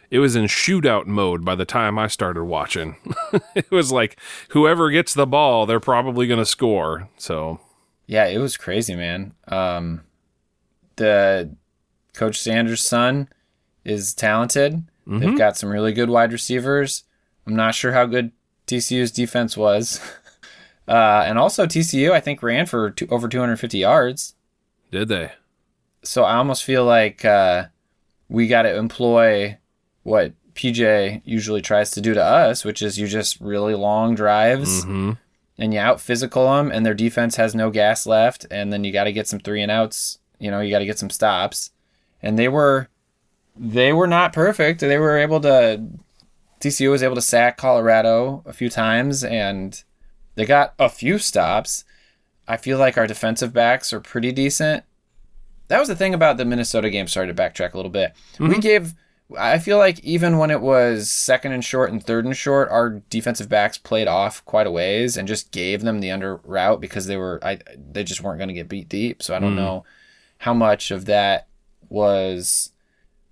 [0.08, 2.94] It was in shootout mode by the time I started watching.
[3.56, 4.16] it was like
[4.50, 7.08] whoever gets the ball, they're probably going to score.
[7.18, 7.58] So
[8.06, 9.34] Yeah, it was crazy, man.
[9.48, 10.02] Um,
[10.94, 11.56] the
[12.14, 13.28] Coach Sanders' son
[13.84, 14.84] is talented.
[15.08, 17.02] They've got some really good wide receivers.
[17.44, 18.30] I'm not sure how good
[18.66, 20.00] TCU's defense was.
[20.88, 24.36] Uh, and also TCU, I think, ran for two, over 250 yards.
[24.92, 25.32] did they?
[26.04, 27.64] So I almost feel like uh,
[28.28, 29.58] we got to employ
[30.04, 34.84] what PJ usually tries to do to us, which is you just really long drives
[34.84, 35.12] Mm-hmm.
[35.58, 38.92] and you out physical them, and their defense has no gas left, and then you
[38.92, 40.20] got to get some three and outs.
[40.38, 41.72] You know, you got to get some stops,
[42.22, 42.86] and they were
[43.56, 44.78] they were not perfect.
[44.78, 45.82] They were able to
[46.60, 49.82] TCU was able to sack Colorado a few times, and
[50.34, 51.84] they got a few stops.
[52.48, 54.84] I feel like our defensive backs are pretty decent.
[55.68, 57.08] That was the thing about the Minnesota game.
[57.08, 58.14] Sorry to backtrack a little bit.
[58.38, 58.94] We gave.
[59.36, 63.02] I feel like even when it was second and short and third and short, our
[63.10, 67.06] defensive backs played off quite a ways and just gave them the under route because
[67.06, 69.24] they were I they just weren't going to get beat deep.
[69.24, 69.84] So I don't know
[70.38, 71.48] how much of that
[71.88, 72.70] was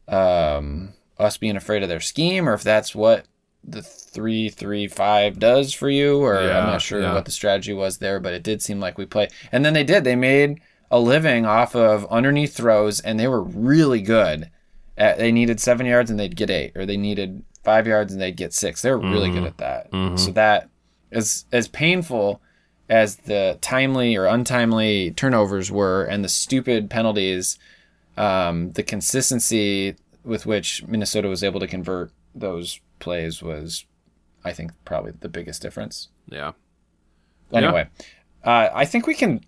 [0.08, 3.26] um, us being afraid of their scheme or if that's what
[3.66, 7.14] the three three five does for you or I'm not sure yeah.
[7.14, 9.30] what the strategy was there, but it did seem like we played.
[9.50, 10.04] And then they did.
[10.04, 14.50] They made a living off of underneath throws, and they were really good.
[14.96, 18.20] At, they needed seven yards and they'd get eight, or they needed five yards and
[18.20, 18.82] they'd get six.
[18.82, 19.88] They were really good at that.
[20.18, 20.68] So that
[21.10, 22.40] is as painful
[22.88, 27.58] as the timely or untimely turnovers were, and the stupid penalties.
[28.16, 33.84] Um, the consistency with which Minnesota was able to convert those plays was,
[34.44, 36.08] I think, probably the biggest difference.
[36.26, 36.52] Yeah.
[37.52, 37.88] Anyway,
[38.42, 39.44] uh, I think we can.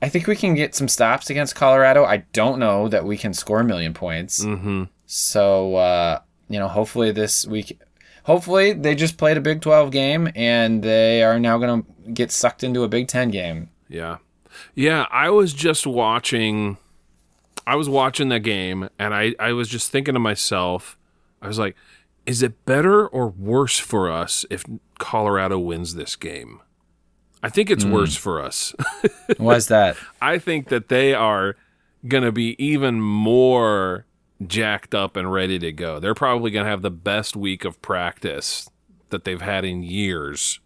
[0.00, 2.04] I think we can get some stops against Colorado.
[2.04, 4.44] I don't know that we can score a million points.
[4.44, 4.84] Mm-hmm.
[5.06, 7.80] So uh, you know, hopefully this week,
[8.24, 12.30] hopefully they just played a Big Twelve game and they are now going to get
[12.30, 13.70] sucked into a Big Ten game.
[13.88, 14.18] Yeah.
[14.74, 16.78] Yeah, I was just watching
[17.68, 20.96] I was watching the game and I I was just thinking to myself,
[21.42, 21.76] I was like,
[22.24, 24.64] is it better or worse for us if
[24.98, 26.62] Colorado wins this game?
[27.42, 27.92] I think it's hmm.
[27.92, 28.74] worse for us.
[29.38, 29.96] Was that?
[30.20, 31.56] I think that they are
[32.06, 34.06] going to be even more
[34.44, 36.00] jacked up and ready to go.
[36.00, 38.68] They're probably going to have the best week of practice
[39.10, 40.58] that they've had in years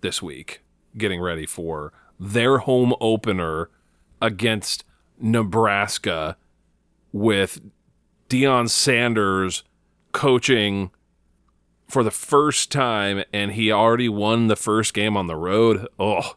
[0.00, 0.62] this week,
[0.96, 3.68] getting ready for their home opener
[4.22, 4.84] against
[5.20, 6.36] Nebraska
[7.12, 7.60] with
[8.28, 9.64] Deion Sanders
[10.12, 10.90] coaching
[11.88, 15.86] for the first time and he already won the first game on the road.
[15.98, 16.36] Oh.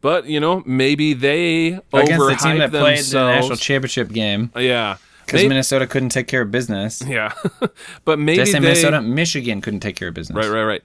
[0.00, 3.60] But, you know, maybe they Against the team that played the national themselves.
[3.60, 4.98] championship game yeah.
[5.24, 7.02] because Minnesota couldn't take care of business.
[7.06, 7.32] yeah.
[8.04, 9.02] but maybe Did I say they Minnesota?
[9.02, 10.36] Michigan couldn't take care of business.
[10.36, 10.82] Right, right,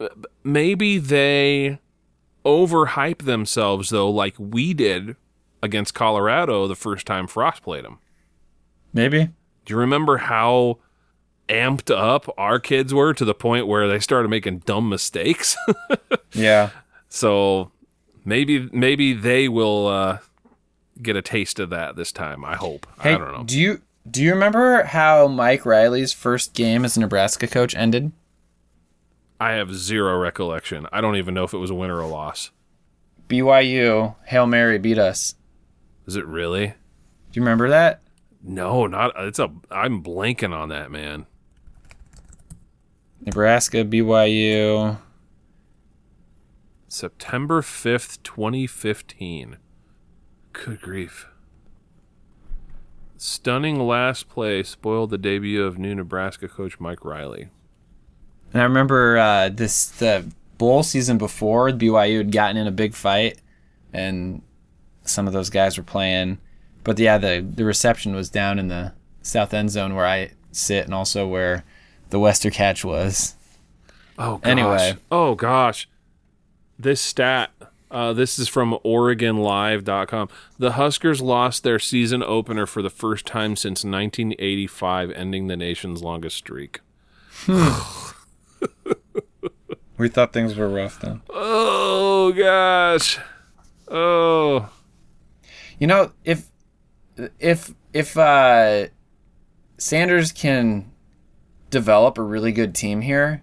[0.00, 0.12] right.
[0.44, 1.78] Maybe they
[2.44, 5.16] overhype themselves though, like we did
[5.62, 7.98] against Colorado the first time Frost played them.
[8.92, 9.30] Maybe.
[9.64, 10.78] Do you remember how
[11.48, 15.56] amped up our kids were to the point where they started making dumb mistakes?
[16.34, 16.70] Yeah.
[17.08, 17.72] so
[18.24, 20.18] maybe maybe they will uh,
[21.02, 22.44] get a taste of that this time.
[22.44, 22.86] I hope.
[23.00, 23.44] Hey, I don't know.
[23.44, 28.12] Do you do you remember how Mike Riley's first game as a Nebraska coach ended?
[29.40, 30.86] I have zero recollection.
[30.92, 32.50] I don't even know if it was a win or a loss.
[33.28, 35.34] BYU Hail Mary beat us.
[36.08, 36.68] Is it really?
[36.68, 36.74] Do
[37.34, 38.00] you remember that?
[38.42, 39.12] No, not.
[39.18, 39.50] It's a.
[39.70, 41.26] I'm blanking on that, man.
[43.20, 44.96] Nebraska BYU.
[46.88, 49.58] September 5th, 2015.
[50.54, 51.28] Good grief.
[53.18, 57.50] Stunning last play spoiled the debut of new Nebraska coach Mike Riley.
[58.54, 60.24] And I remember uh, this the
[60.56, 63.42] bowl season before BYU had gotten in a big fight,
[63.92, 64.40] and
[65.08, 66.38] some of those guys were playing.
[66.84, 68.92] But yeah, the the reception was down in the
[69.22, 71.64] south end zone where I sit, and also where
[72.10, 73.34] the Wester catch was.
[74.18, 74.50] Oh, gosh.
[74.50, 74.96] Anyway.
[75.10, 75.88] Oh, gosh.
[76.78, 77.50] This stat.
[77.90, 80.28] Uh, this is from OregonLive.com.
[80.58, 86.02] The Huskers lost their season opener for the first time since 1985, ending the nation's
[86.02, 86.80] longest streak.
[89.98, 91.22] We thought things were rough then.
[91.28, 93.18] Oh, gosh.
[93.88, 94.70] Oh.
[95.78, 96.46] You know, if
[97.38, 98.86] if if uh,
[99.78, 100.90] Sanders can
[101.70, 103.42] develop a really good team here,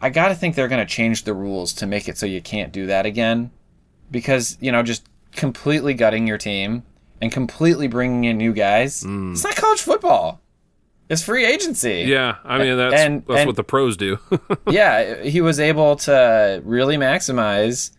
[0.00, 2.42] I got to think they're going to change the rules to make it so you
[2.42, 3.50] can't do that again.
[4.10, 6.82] Because, you know, just completely gutting your team
[7.22, 9.02] and completely bringing in new guys.
[9.06, 10.40] It's not college football.
[11.08, 12.04] It's free agency.
[12.06, 14.18] Yeah, I mean that's And- that's and- what the pros do.
[14.70, 17.90] yeah, he was able to really maximize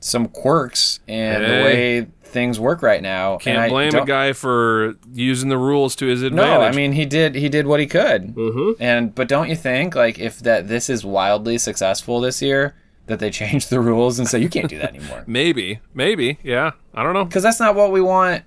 [0.00, 1.64] some quirks and the Hey.
[1.64, 3.38] way things work right now.
[3.38, 6.60] Can't blame a guy for using the rules to his advantage.
[6.60, 8.34] No, I mean he did he did what he could.
[8.34, 8.76] Mhm.
[8.80, 12.74] And but don't you think like if that this is wildly successful this year
[13.06, 16.72] that they change the rules and say you can't do that anymore maybe, maybe, yeah.
[16.94, 17.24] I don't know.
[17.24, 18.42] because that's not what we want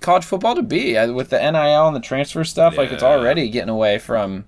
[0.00, 2.78] college football to be with the NIL and the transfer stuff.
[2.78, 4.46] Like it's already getting away from,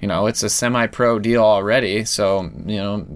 [0.00, 2.04] you know, it's a semi-pro deal already.
[2.06, 3.06] So you know,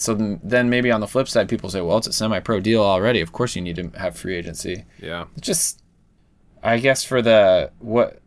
[0.00, 3.20] so then- maybe on the flip side, people say, well, it's a semi-pro deal already.
[3.20, 4.84] Of course, you need to have free agency.
[5.00, 5.24] Yeah.
[5.36, 5.82] It's just,
[6.62, 8.20] I guess for the what.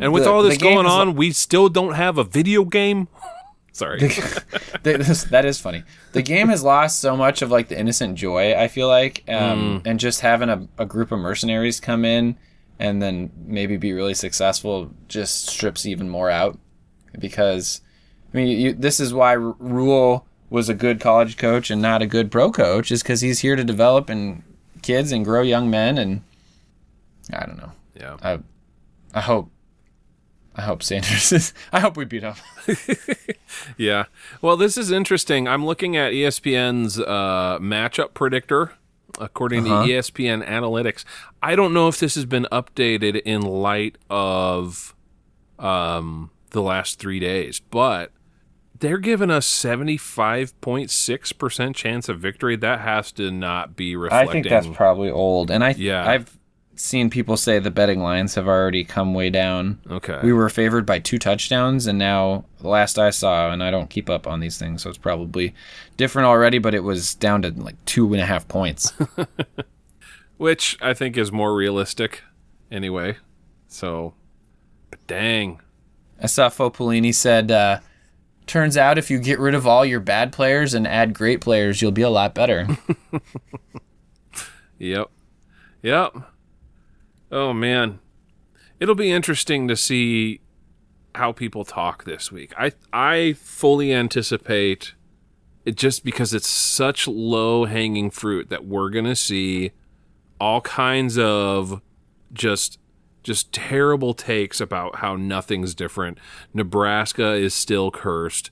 [0.00, 3.08] And with the- all this going on, we still don't have a video game.
[3.72, 3.98] Sorry.
[4.84, 5.82] Th- this- that is funny.
[6.12, 8.54] The game has lost so much of like the innocent joy.
[8.54, 9.40] I feel like, Mm.
[9.52, 12.36] um, and just having a, a group of mercenaries come in
[12.78, 16.58] and then maybe be really successful just strips even more out.
[17.18, 17.80] Because,
[18.32, 22.02] I mean, you, this is why R- Rhule was a good college coach and not
[22.02, 24.42] a good pro coach, is because he's here to develop and
[24.82, 25.98] kids and grow young men.
[25.98, 26.22] And
[27.32, 27.72] I don't know.
[27.98, 28.16] yeah.
[28.22, 28.38] I,
[29.14, 29.50] I hope.
[30.54, 31.54] I hope Sanders is.
[31.72, 32.34] I hope we beat him.
[33.76, 34.04] Yeah.
[34.40, 35.46] Well, this is interesting.
[35.46, 38.72] I'm looking at ESPN's uh, matchup predictor.
[39.18, 39.86] According Uh-huh.
[39.86, 41.04] to ESPN Analytics,
[41.42, 44.94] I don't know if this has been updated in light of
[45.58, 48.10] um, the last three days, but
[48.82, 52.56] they're giving us 75.6% chance of victory.
[52.56, 54.28] That has to not be reflecting.
[54.28, 56.04] I think that's probably old, and I Yeah.
[56.06, 56.36] I've
[56.74, 59.78] seen people say the betting lines have already come way down.
[59.88, 60.18] okay.
[60.24, 63.88] We were favored by two touchdowns, and now the last I saw, and I don't
[63.88, 65.54] keep up on these things, so it's probably
[65.96, 66.58] different already.
[66.58, 68.92] But it was down to like two and a half points.
[70.38, 72.22] Which I think is more realistic
[72.68, 73.18] anyway.
[73.68, 74.14] So,
[74.90, 75.60] but dang.
[76.20, 77.78] I saw Fopolini said, uh,
[78.46, 81.80] "Turns out if you get rid of all your bad players and add great players,
[81.80, 82.66] you'll be a lot better."
[84.82, 85.10] Yep.
[85.82, 86.16] Yep.
[87.30, 88.00] Oh man.
[88.80, 90.40] It'll be interesting to see
[91.14, 92.52] how people talk this week.
[92.58, 94.94] I I fully anticipate
[95.64, 99.70] it just because it's such low hanging fruit that we're going to see
[100.40, 101.80] all kinds of
[102.32, 102.80] just
[103.22, 106.18] just terrible takes about how nothing's different.
[106.52, 108.50] Nebraska is still cursed.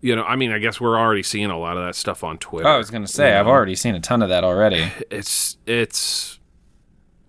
[0.00, 2.38] You know, I mean, I guess we're already seeing a lot of that stuff on
[2.38, 2.68] Twitter.
[2.68, 4.90] I was gonna say I've already seen a ton of that already.
[5.10, 6.38] it's it's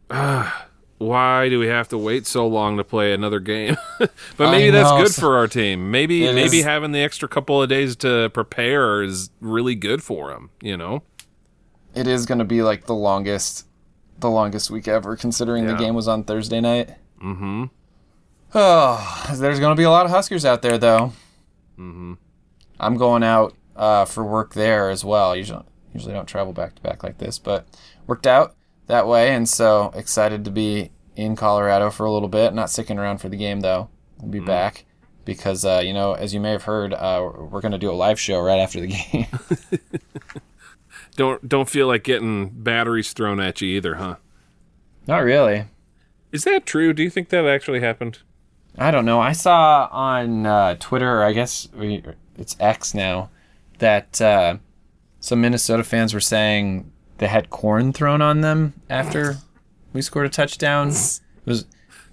[0.10, 0.50] uh,
[0.98, 3.78] why do we have to wait so long to play another game?
[4.00, 5.92] but maybe that's good for our team.
[5.92, 6.66] Maybe It maybe is.
[6.66, 10.50] having the extra couple of days to prepare is really good for them.
[10.62, 11.04] You know?
[11.94, 13.67] It is gonna be like the longest,
[14.20, 15.72] the longest week ever, considering Yeah.
[15.74, 16.90] the game was on Thursday night.
[17.24, 17.66] Mm-hmm.
[18.54, 21.14] Oh, there's gonna be a lot of Huskers out there, though.
[21.78, 22.14] Mm-hmm.
[22.80, 25.36] I'm going out uh, for work there as well.
[25.36, 27.68] Usually, usually don't travel back to back like this, but
[28.08, 28.56] worked out
[28.88, 32.54] that way, and so excited to be in Colorado for a little bit.
[32.54, 33.90] Not sticking around for the game though.
[34.20, 34.86] We'll be back
[35.26, 38.20] because uh, you know, as you may have heard, uh, we're gonna do a live
[38.20, 39.28] show right after the game.
[41.18, 44.16] Don't don't feel like getting batteries thrown at you either, huh?
[45.08, 45.66] Not really.
[46.32, 46.94] Is that true?
[46.94, 48.20] Do you think that actually happened?
[48.78, 49.20] I don't know.
[49.20, 52.04] I saw on uh, Twitter, I guess we,
[52.38, 53.32] it's X now,
[53.80, 54.58] that uh,
[55.20, 59.38] some Minnesota fans were saying they had corn thrown on them after
[59.94, 60.90] we scored a touchdown.
[60.90, 61.66] It was,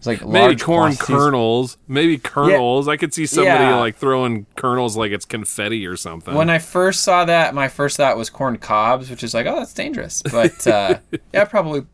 [0.07, 1.07] it was like Maybe large corn quantities.
[1.07, 1.77] kernels.
[1.89, 2.89] Maybe kernels.
[2.89, 3.77] I could see somebody Yeah.
[3.77, 6.35] like throwing kernels like it's confetti or something.
[6.35, 9.57] When I first saw that, my first thought was corn cobs, which is like, oh,
[9.57, 10.23] that's dangerous.
[10.23, 10.99] But uh,
[11.33, 11.85] yeah, probably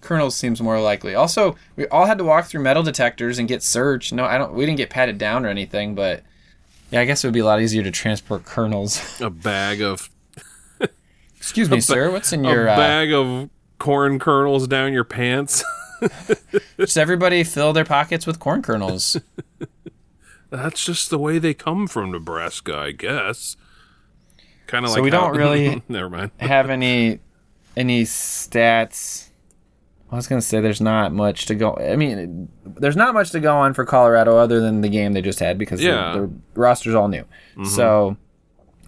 [0.00, 1.14] kernels seems more likely.
[1.14, 4.12] Also, we all had to walk through metal detectors and get searched.
[4.12, 4.52] No, I don't.
[4.54, 6.22] We didn't get patted down or anything, but
[6.90, 9.00] yeah, I guess it would be a lot easier to transport kernels.
[9.20, 10.10] a bag of
[11.36, 12.10] Excuse me, sir.
[12.10, 12.68] What's in your?
[12.68, 15.62] Uh, bag of corn kernels down your pants.
[16.78, 19.16] Just everybody fill their pockets with corn kernels.
[20.50, 23.56] That's just the way they come from Nebraska, I guess.
[24.66, 26.30] Kind of So like we how- don't really- Never mind.
[26.38, 27.20] Have any
[27.76, 29.28] any stats?
[30.10, 31.76] I was gonna say there's not much to go.
[31.76, 35.20] I mean, there's not much to go on for Colorado other than the game they
[35.22, 36.12] just had because the- Yeah.
[36.12, 37.24] the, roster's all new.
[37.64, 38.16] So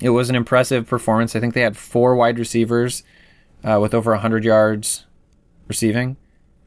[0.00, 1.34] it was an impressive performance.
[1.34, 3.02] I think they had four wide receivers
[3.64, 5.06] uh, with over 100 yards
[5.66, 6.16] receiving,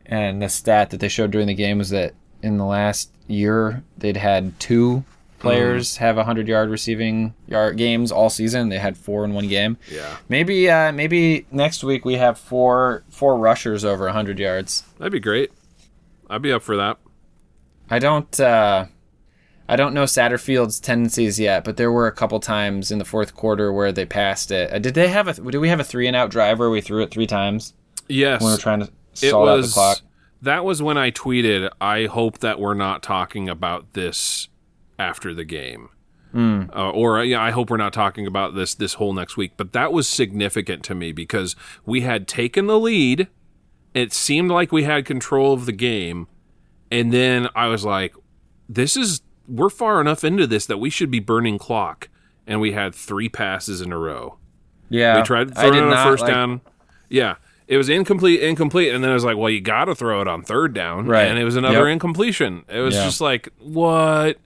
[0.06, 3.84] and the stat that they showed during the game was that in the last year
[3.97, 5.04] they'd had two
[5.39, 8.70] players have 100 yard receiving yard games all season.
[8.70, 9.78] They had four in one game.
[9.91, 10.18] Yeah.
[10.30, 14.84] Maybe uh, maybe next week we have four four rushers over 100 yards.
[14.97, 15.52] That'd be great.
[16.30, 16.97] I'd be up for that.
[17.89, 18.86] I don't uh,
[19.68, 23.36] I don't know Satterfield's tendencies yet, but there were a couple times in the fourth
[23.36, 24.72] quarter where they passed it.
[24.72, 26.82] Uh, did they have a did we have a three and out drive where we
[26.82, 27.74] threw it three times
[28.08, 28.41] Yes.
[28.41, 30.01] when we were trying to it stall out the was
[30.41, 34.49] that was when I tweeted, I hope that we're not talking about this
[34.97, 35.89] after the game.
[36.32, 36.64] Hmm.
[36.74, 39.51] Uh, or uh, yeah, I hope we're not talking about this this whole next week.
[39.57, 41.55] But that was significant to me because
[41.86, 43.28] we had taken the lead.
[43.93, 46.28] It seemed like we had control of the game,
[46.89, 48.16] and then I was like,
[48.70, 52.07] "This is we're far enough into this that we should be burning clock."
[52.47, 54.38] And we had three passes in a row.
[54.89, 56.62] Yeah, We tried I throwing not first like- down.
[57.09, 57.36] Yeah.
[57.72, 60.28] It was incomplete, incomplete, and then I was like, "Well, you got to throw it
[60.28, 61.24] on third down," Right.
[61.28, 61.93] And it was another Yep.
[61.93, 62.65] incompletion.
[62.67, 63.05] It was Yeah.
[63.05, 64.38] just like, "What?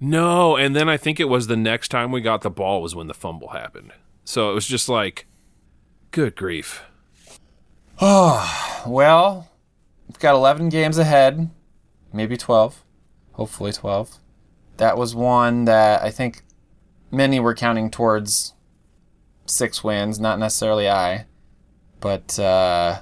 [0.00, 2.92] No!" And then I think it was the next time we got the ball was
[2.96, 3.92] when the fumble happened.
[4.24, 5.26] So it was just like,
[6.10, 6.82] "Good grief!"
[8.00, 9.48] Oh well,
[10.08, 11.48] we've got 11 games ahead,
[12.12, 12.82] maybe 12,
[13.34, 14.16] hopefully 12.
[14.78, 16.42] That was one that I think
[17.10, 18.54] many were counting towards
[19.46, 21.26] six wins, not necessarily I.
[22.00, 23.00] But, uh,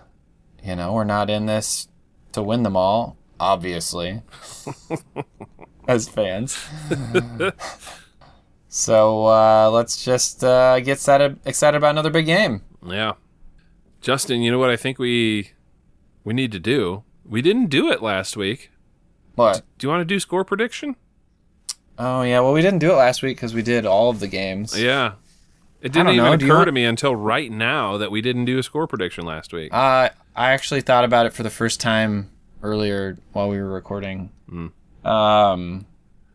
[0.63, 1.89] you know, we're not in this
[2.33, 4.23] to win them all, obviously,
[5.89, 6.59] as fans.
[8.69, 12.63] so uh, let's just uh, get excited, excited about another big game.
[12.87, 13.13] Yeah,
[14.01, 15.53] Justin, you know what I think we
[16.25, 17.05] we need to do?
[17.25, 18.71] We didn't do it last week.
[19.35, 19.63] What?
[19.79, 20.97] Do you want to do score prediction?
[21.99, 24.29] Oh yeah, well we didn't do it last week because we did all of the
[24.29, 24.79] games.
[24.79, 25.15] Yeah.
[25.85, 28.59] It didn't even know, occur want- to me until right now that we didn't do
[28.59, 29.72] a score prediction last week.
[29.72, 32.30] Uh, I actually thought about it for the first time
[32.62, 34.30] earlier while we were recording.
[35.05, 35.87] Um,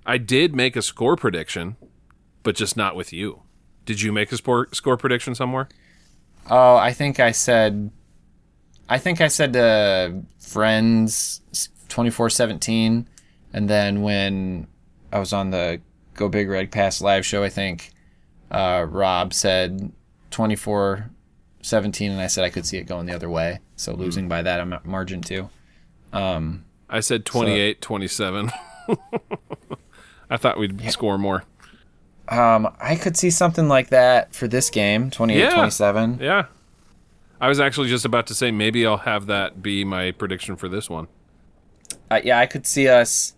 [0.06, 1.78] I did make a score prediction,
[2.44, 3.42] but just not with you.
[3.86, 5.68] Did you make a sport, score prediction somewhere?
[6.52, 7.92] oh, I think I said,
[8.88, 11.42] I think I said uh, Friends
[11.90, 13.08] twenty four seventeen,
[13.52, 14.68] and then when
[15.12, 15.82] I was on the
[16.14, 17.92] Go Big Red Pass live show, I think
[18.52, 19.92] uh, Rob said
[20.32, 21.10] twenty four
[21.62, 24.42] seventeen, and I said I could see it going the other way, so losing by
[24.42, 25.50] that am- margin too.
[26.14, 28.52] Um, I said 28 27.
[30.30, 31.44] I thought we'd score more.
[32.28, 35.50] Um, I could see something like that for this game, 28 Yeah.
[35.54, 36.20] 27.
[36.22, 36.46] Yeah.
[37.42, 40.68] I was actually just about to say maybe I'll have that be my prediction for
[40.68, 41.08] this one.
[42.12, 43.34] Uh, yeah, I could see us,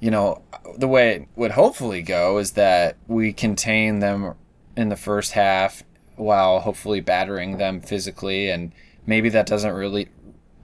[0.00, 0.42] you know,
[0.76, 4.34] the way it would hopefully go is that we contain them
[4.76, 5.82] in the first half
[6.16, 8.50] while hopefully battering them physically.
[8.50, 8.72] And
[9.06, 10.08] maybe that doesn't really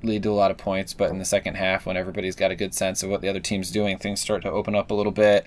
[0.02, 2.56] lead to a lot of points, but in the second half, when everybody's got a
[2.56, 5.12] good sense of what the other team's doing, things start to open up a little
[5.12, 5.46] bit.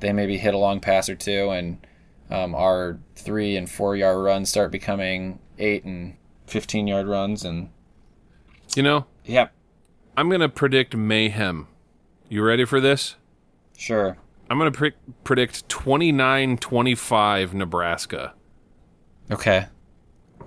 [0.00, 1.86] They maybe hit a long pass or two, and
[2.30, 6.16] um, our three and four yard runs start becoming eight and
[6.48, 7.44] 15 yard runs.
[7.44, 7.70] And
[8.74, 9.48] You know, yeah,
[10.16, 11.68] I'm going to predict mayhem.
[12.28, 13.16] You ready for this?
[13.76, 14.16] Sure.
[14.50, 14.92] I'm going to pre-
[15.24, 18.34] predict 29 25 Nebraska.
[19.30, 19.66] Okay.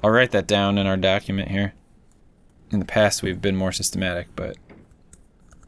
[0.03, 1.73] I'll write that down in our document here.
[2.71, 4.57] In the past, we've been more systematic, but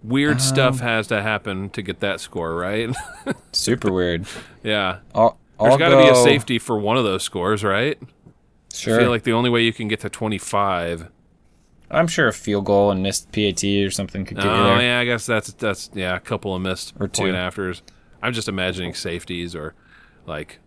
[0.03, 2.95] Weird Um, stuff has to happen to get that score, right?
[3.51, 4.27] super weird.
[4.63, 4.99] yeah.
[5.15, 7.97] I'll, I'll got to be a safety for one of those scores, right?
[8.73, 8.95] Sure.
[8.97, 11.09] I feel like the only way you can get to 25.
[11.89, 14.81] I'm sure a field goal and missed PAT or something could get you Oh, there.
[14.81, 17.23] yeah, I guess that's that's yeah, a couple of missed Or two.
[17.23, 17.81] point afters.
[18.21, 19.73] I'm just imagining safeties or
[20.25, 20.59] like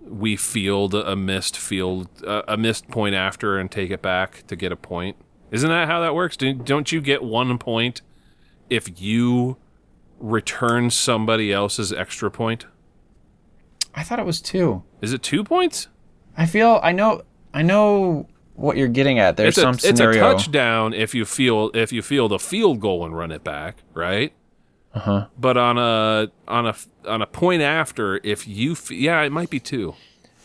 [0.00, 4.56] we field a missed field uh, a missed point after and take it back to
[4.56, 5.16] get a point.
[5.50, 6.36] Isn't that how that works?
[6.36, 8.00] Don't you get one point
[8.70, 9.58] if you
[10.18, 12.64] return somebody else's extra point?
[13.94, 14.82] I thought it was two.
[15.02, 15.88] Is it two points?
[16.36, 19.36] I feel I know I know what you're getting at.
[19.36, 22.80] There's it's a, some it's a touchdown if you feel if you field a field
[22.80, 24.32] goal and run it back, right?
[24.94, 25.26] Uh huh.
[25.38, 26.74] But on a on a
[27.06, 29.94] on a point after, if you f- yeah, it might be two.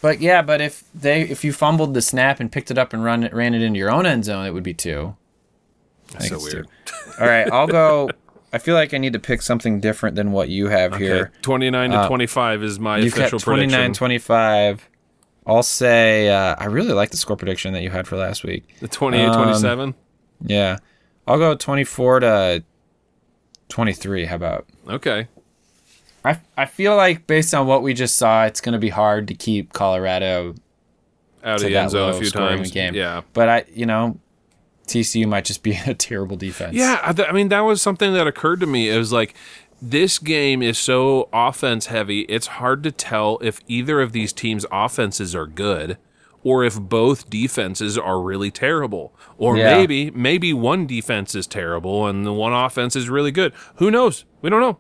[0.01, 3.03] But yeah, but if they if you fumbled the snap and picked it up and
[3.03, 5.16] run it ran it into your own end zone, it would be two.
[6.08, 6.68] Think so weird.
[7.20, 8.10] All right, I'll go.
[8.53, 11.34] I feel like I need to pick something different than what you have here.
[11.41, 13.93] Twenty nine to twenty five is my Uh, You've official got 29 prediction.
[13.93, 14.89] 25.
[15.47, 18.67] I'll say uh, I really like the score prediction that you had for last week.
[18.81, 19.95] the 28 Um, 27.
[20.45, 20.77] Yeah.
[21.25, 22.63] I'll go 24 to
[23.69, 24.25] 23.
[24.25, 24.65] How about?
[24.87, 25.27] Okay.
[26.25, 29.27] I, I feel like based on what we just saw, it's going to be hard
[29.29, 30.55] to keep Colorado
[31.43, 32.71] Out of the that end zone a few times.
[32.71, 32.93] game.
[32.93, 33.21] Yeah.
[33.33, 34.19] But I, you know,
[34.87, 36.75] TCU might just be a terrible defense.
[36.75, 38.89] Yeah, I, th- I mean that was something that occurred to me.
[38.89, 39.33] It was like
[39.82, 44.65] this game is so offense heavy, it's hard to tell if either of these teams'
[44.71, 45.97] offenses are good
[46.43, 49.13] or if both defenses are really terrible.
[49.38, 49.75] Or Yeah.
[49.78, 53.53] maybe maybe one defense is terrible and the one offense is really good.
[53.75, 54.25] Who knows?
[54.41, 54.80] We don't know.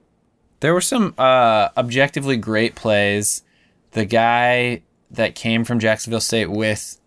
[0.61, 3.43] There were some uh, objectively great plays.
[3.91, 4.81] The guy
[5.11, 6.99] that came from Jacksonville State with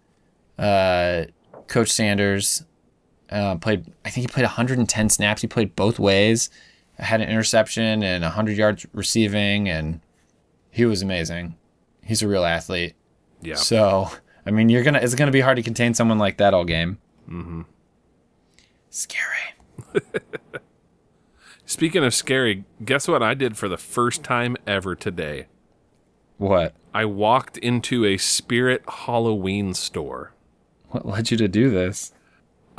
[0.59, 1.24] uh,
[1.66, 2.64] Coach Sanders
[3.30, 3.86] uh, played.
[4.05, 5.41] I think he played 110 snaps.
[5.43, 6.51] He played both ways.
[7.01, 10.01] Had an interception and 100 yards receiving, and
[10.70, 11.57] he was amazing.
[12.03, 12.94] He's a real athlete.
[13.42, 13.57] Yeah.
[13.57, 14.11] So
[14.46, 14.98] I mean, you're gonna.
[14.98, 16.98] It's gonna be hard to contain someone like that all game.
[17.28, 17.62] Mm-hmm.
[18.90, 19.55] Scary.
[21.64, 25.46] Speaking of scary, guess what I did for the first time ever today?
[26.36, 26.74] What?
[26.92, 30.32] I walked into a Spirit Halloween store.
[30.88, 32.12] What led you to do this?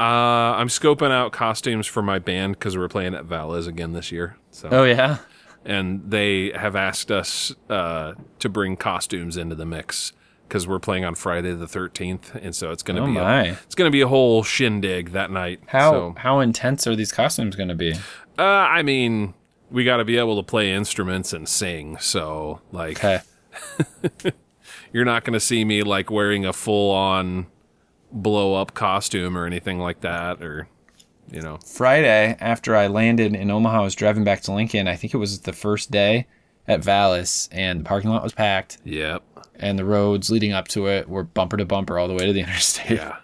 [0.01, 4.11] Uh, I'm scoping out costumes for my band because we're playing at Vala's again this
[4.11, 4.35] year.
[4.49, 5.17] So, Oh yeah.
[5.63, 10.13] and they have asked us uh, to bring costumes into the mix
[10.47, 13.43] because we're playing on Friday the 13th, and so it's gonna Oh be my.
[13.45, 15.59] A, it's gonna be a whole shindig that night.
[15.67, 17.93] How So, how intense are these costumes going to be?
[18.39, 19.33] uh, I mean,
[19.69, 21.97] we got to be able to play instruments and sing.
[21.99, 23.19] So, like, Okay.
[24.93, 27.47] you're not gonna see me like wearing a full on
[28.11, 30.67] blow up costume or anything like that, or
[31.31, 31.57] you know.
[31.65, 34.87] Friday after I landed in Omaha, I was driving back to Lincoln.
[34.87, 36.27] I think it was the first day
[36.67, 39.23] at Vala's, and the parking lot was packed, Yep.
[39.55, 42.33] and the roads leading up to it were bumper to bumper all the way to
[42.33, 42.91] the interstate.
[42.97, 43.17] Yeah.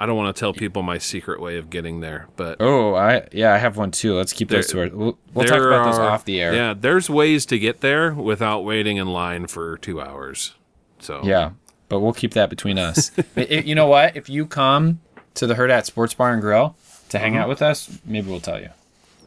[0.00, 3.26] I don't want to tell people my secret way of getting there, but Oh, I
[3.32, 4.14] yeah, I have one too.
[4.14, 4.96] Let's keep those to There- our.
[4.96, 6.54] We'll, we'll talk there about those off the air.
[6.54, 10.54] Yeah, there's ways to get there without waiting in line for two hours.
[11.00, 11.50] So Yeah,
[11.88, 13.10] but we'll keep that between us.
[13.36, 14.16] I- I- you know what?
[14.16, 15.00] If you come
[15.34, 16.76] to the Hurrdat Sports Bar and Grill
[17.10, 18.70] to hang out with us, maybe we'll tell you.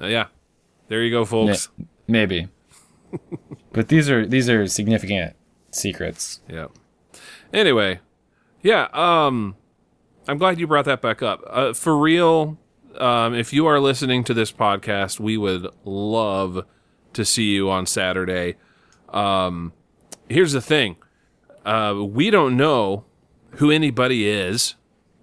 [0.01, 0.27] Uh, yeah,
[0.87, 1.69] there you go, folks.
[2.07, 2.47] Maybe.
[3.73, 5.35] but these are these are significant
[5.71, 6.41] secrets.
[6.49, 6.67] Yeah.
[7.53, 7.99] Anyway,
[8.61, 8.87] yeah.
[8.93, 9.55] Um,
[10.27, 11.41] I'm glad you brought that back up.
[11.47, 12.57] Uh, for real,
[12.97, 16.65] um, if you are listening to this podcast, we would love
[17.13, 18.55] to see you on Saturday.
[19.09, 19.73] Um,
[20.29, 20.95] here's the thing:
[21.65, 23.05] uh, we don't know
[23.55, 24.75] who anybody is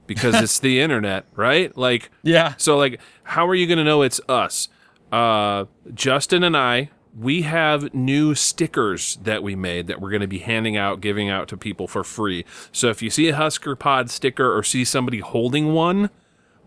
[0.06, 1.76] because it's the internet, right?
[1.76, 2.54] Like, Yeah.
[2.56, 4.68] so like, how are you going to know it's us?
[5.12, 5.64] Uh,
[5.94, 10.38] Justin and I, we have new stickers that we made that we're going to be
[10.38, 12.44] handing out, giving out to people for free.
[12.72, 16.10] So if you see a Husker Pod sticker or see somebody holding one,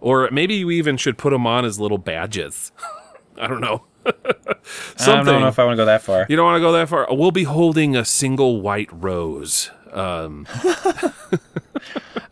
[0.02, 2.72] or maybe you even should put them on as little badges.
[3.38, 3.86] I don't know.
[4.06, 6.26] I don't know if I want to go that far.
[6.30, 7.08] you don't want to go that far.
[7.12, 9.70] We'll be holding a single white rose.
[9.92, 10.48] Um,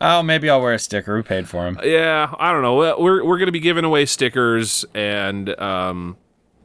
[0.02, 1.14] Oh, maybe I'll wear a sticker.
[1.16, 1.78] We paid for them.
[1.84, 2.76] Yeah, I don't know.
[2.98, 6.16] We're we're gonna be giving away stickers, and um,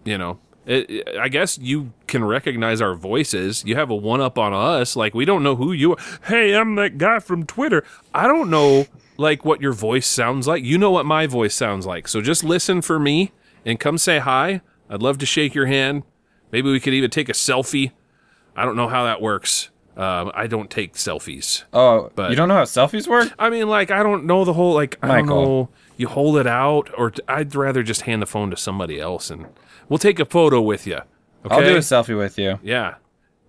[0.06, 3.64] you know, it, it- I guess you can recognize our voices.
[3.66, 4.96] You have a one up on us.
[4.96, 5.98] Like we don't know who you are.
[6.28, 7.84] Hey, I'm that guy from Twitter.
[8.14, 8.86] I don't know
[9.18, 10.64] like what your voice sounds like.
[10.64, 12.08] You know what my voice sounds like.
[12.08, 13.34] So just listen for me
[13.66, 14.62] and come say hi.
[14.90, 16.04] I'd love to shake your hand.
[16.52, 17.92] Maybe we could even take a selfie.
[18.56, 19.70] I don't know how that works.
[19.98, 21.64] Um, I don't take selfies.
[21.74, 23.32] Oh, But- you don't know how selfies work?
[23.40, 25.46] I mean, like, I don't know the whole, like, I don't Michael.
[25.46, 25.70] know.
[25.98, 29.30] You hold it out, or t- I'd rather just hand the phone to somebody else
[29.32, 29.46] and
[29.88, 31.00] we'll take a photo with you.
[31.46, 31.56] Okay.
[31.56, 32.60] I'll do a selfie with you.
[32.62, 32.96] Yeah.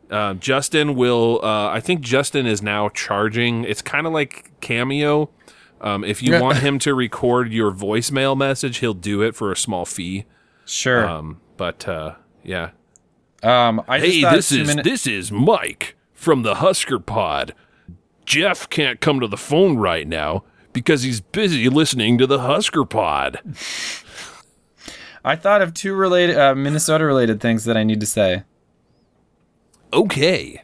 [0.08, 3.64] Uh, Justin will, uh, I think Justin is now charging.
[3.64, 5.30] It's kind of like Cameo.
[5.80, 9.56] Um, if you want him to record your voicemail message, he'll do it for a
[9.56, 10.24] small fee.
[10.66, 11.08] Sure.
[11.08, 12.70] Um, but, uh, yeah.
[13.42, 17.54] Um, I Hey, this is minute- this is Mike from the Husker Pod.
[18.26, 20.42] Jeff can't come to the phone right now
[20.72, 23.40] because he's busy listening to the Husker Pod.
[25.24, 28.42] I thought of two related uh, Minnesota related things that I need to say.
[29.92, 30.62] Okay.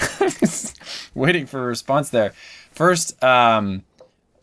[1.14, 2.32] Waiting for a response there.
[2.72, 3.82] First, um,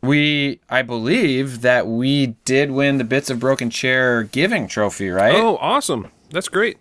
[0.01, 5.35] we I believe that we did win the bits of broken chair giving trophy, right?
[5.35, 6.07] Oh, awesome.
[6.29, 6.77] That's great.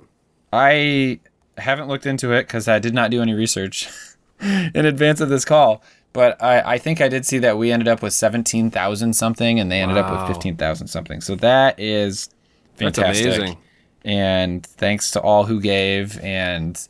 [0.52, 1.20] I
[1.58, 3.88] haven't looked into it because I did not do any research
[4.40, 5.82] in advance of this call.
[6.12, 9.60] But I, I think I did see that we ended up with seventeen thousand something,
[9.60, 10.26] and they ended up Wow.
[10.26, 11.20] with fifteen thousand something.
[11.20, 12.30] So that is
[12.76, 13.24] fantastic.
[13.24, 13.58] That's amazing.
[14.04, 16.80] And thanks to all who gave, and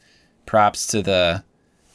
[0.45, 1.43] props to the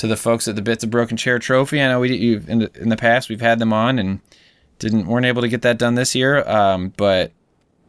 [0.02, 1.80] to the folks at the Bits of Broken Chair Trophy.
[1.80, 4.20] I know we you've, in the in the past we've had them on and
[4.80, 6.44] didn't weren't able to get that done this year.
[6.50, 7.32] Um, but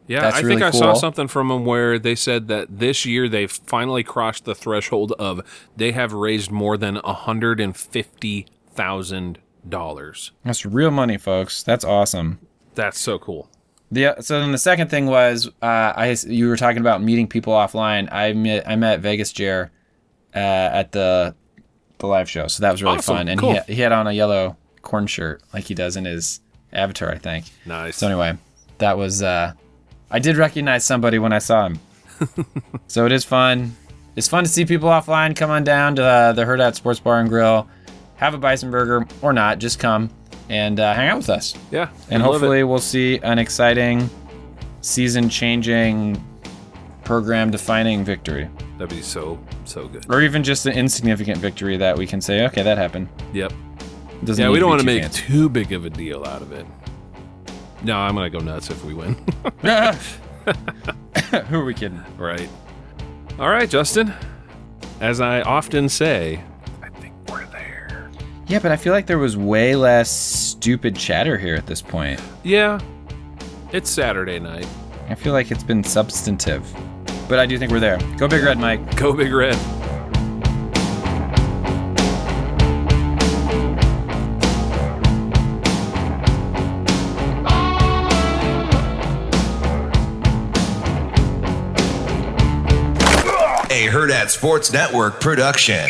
[0.08, 3.30] Yeah, I really think I saw something from them where they said that this year
[3.30, 5.40] they've finally crossed the threshold of
[5.74, 10.32] they have raised more than hundred and fifty thousand dollars.
[10.44, 11.62] that's real money, folks.
[11.62, 12.40] That's awesome.
[12.74, 13.48] That's so cool.
[13.90, 17.54] The so then the second thing was uh, I you were talking about meeting people
[17.54, 18.12] offline.
[18.12, 19.70] I met I met Vegas Jer
[20.34, 21.34] uh, at the
[22.02, 23.16] the live show, so that was really Awesome.
[23.16, 23.28] fun.
[23.28, 23.58] And Cool.
[23.66, 26.40] he he had on a yellow corn shirt like he does in his
[26.72, 27.46] avatar, I think.
[27.66, 27.96] Nice.
[27.96, 28.36] So anyway,
[28.78, 29.52] that was uh,
[30.10, 31.78] I did recognize somebody when I saw him.
[32.86, 33.74] so it is fun.
[34.16, 35.34] It's fun to see people offline.
[35.34, 37.66] Come on down to uh, the Hurrdat Sports Bar and Grill,
[38.16, 40.10] have a bison burger or not, just come
[40.50, 41.54] and uh, hang out with us.
[41.70, 41.88] yeah.
[42.10, 42.64] And hopefully it.
[42.64, 44.10] we'll see an exciting,
[47.20, 48.48] season-changing, program-defining victory,
[48.78, 50.06] that'd be so so good.
[50.08, 53.08] or even just an insignificant victory that we can say, okay, that happened.
[53.32, 53.52] Yep.
[54.24, 55.26] Doesn't Yeah, we don't want to make too fancy.
[55.32, 56.66] too big of a deal out of it.
[57.82, 59.14] No, I'm gonna go nuts if we win.
[61.48, 62.00] Who are we kidding?
[62.18, 62.48] right.
[63.38, 64.12] All right, Justin.
[65.00, 66.40] As I often say,
[66.82, 68.10] I think we're there.
[68.46, 72.20] Yeah, but I feel like there was way less stupid chatter here at this point.
[72.44, 72.78] Yeah.
[73.72, 74.66] It's Saturday night.
[75.08, 76.64] I feel like it's been substantive.
[77.32, 77.98] But I do think we're there.
[78.18, 78.94] Go Big Red, Mike.
[78.94, 79.54] Go Big Red.
[93.70, 95.88] A Hurrdat Sports Network production.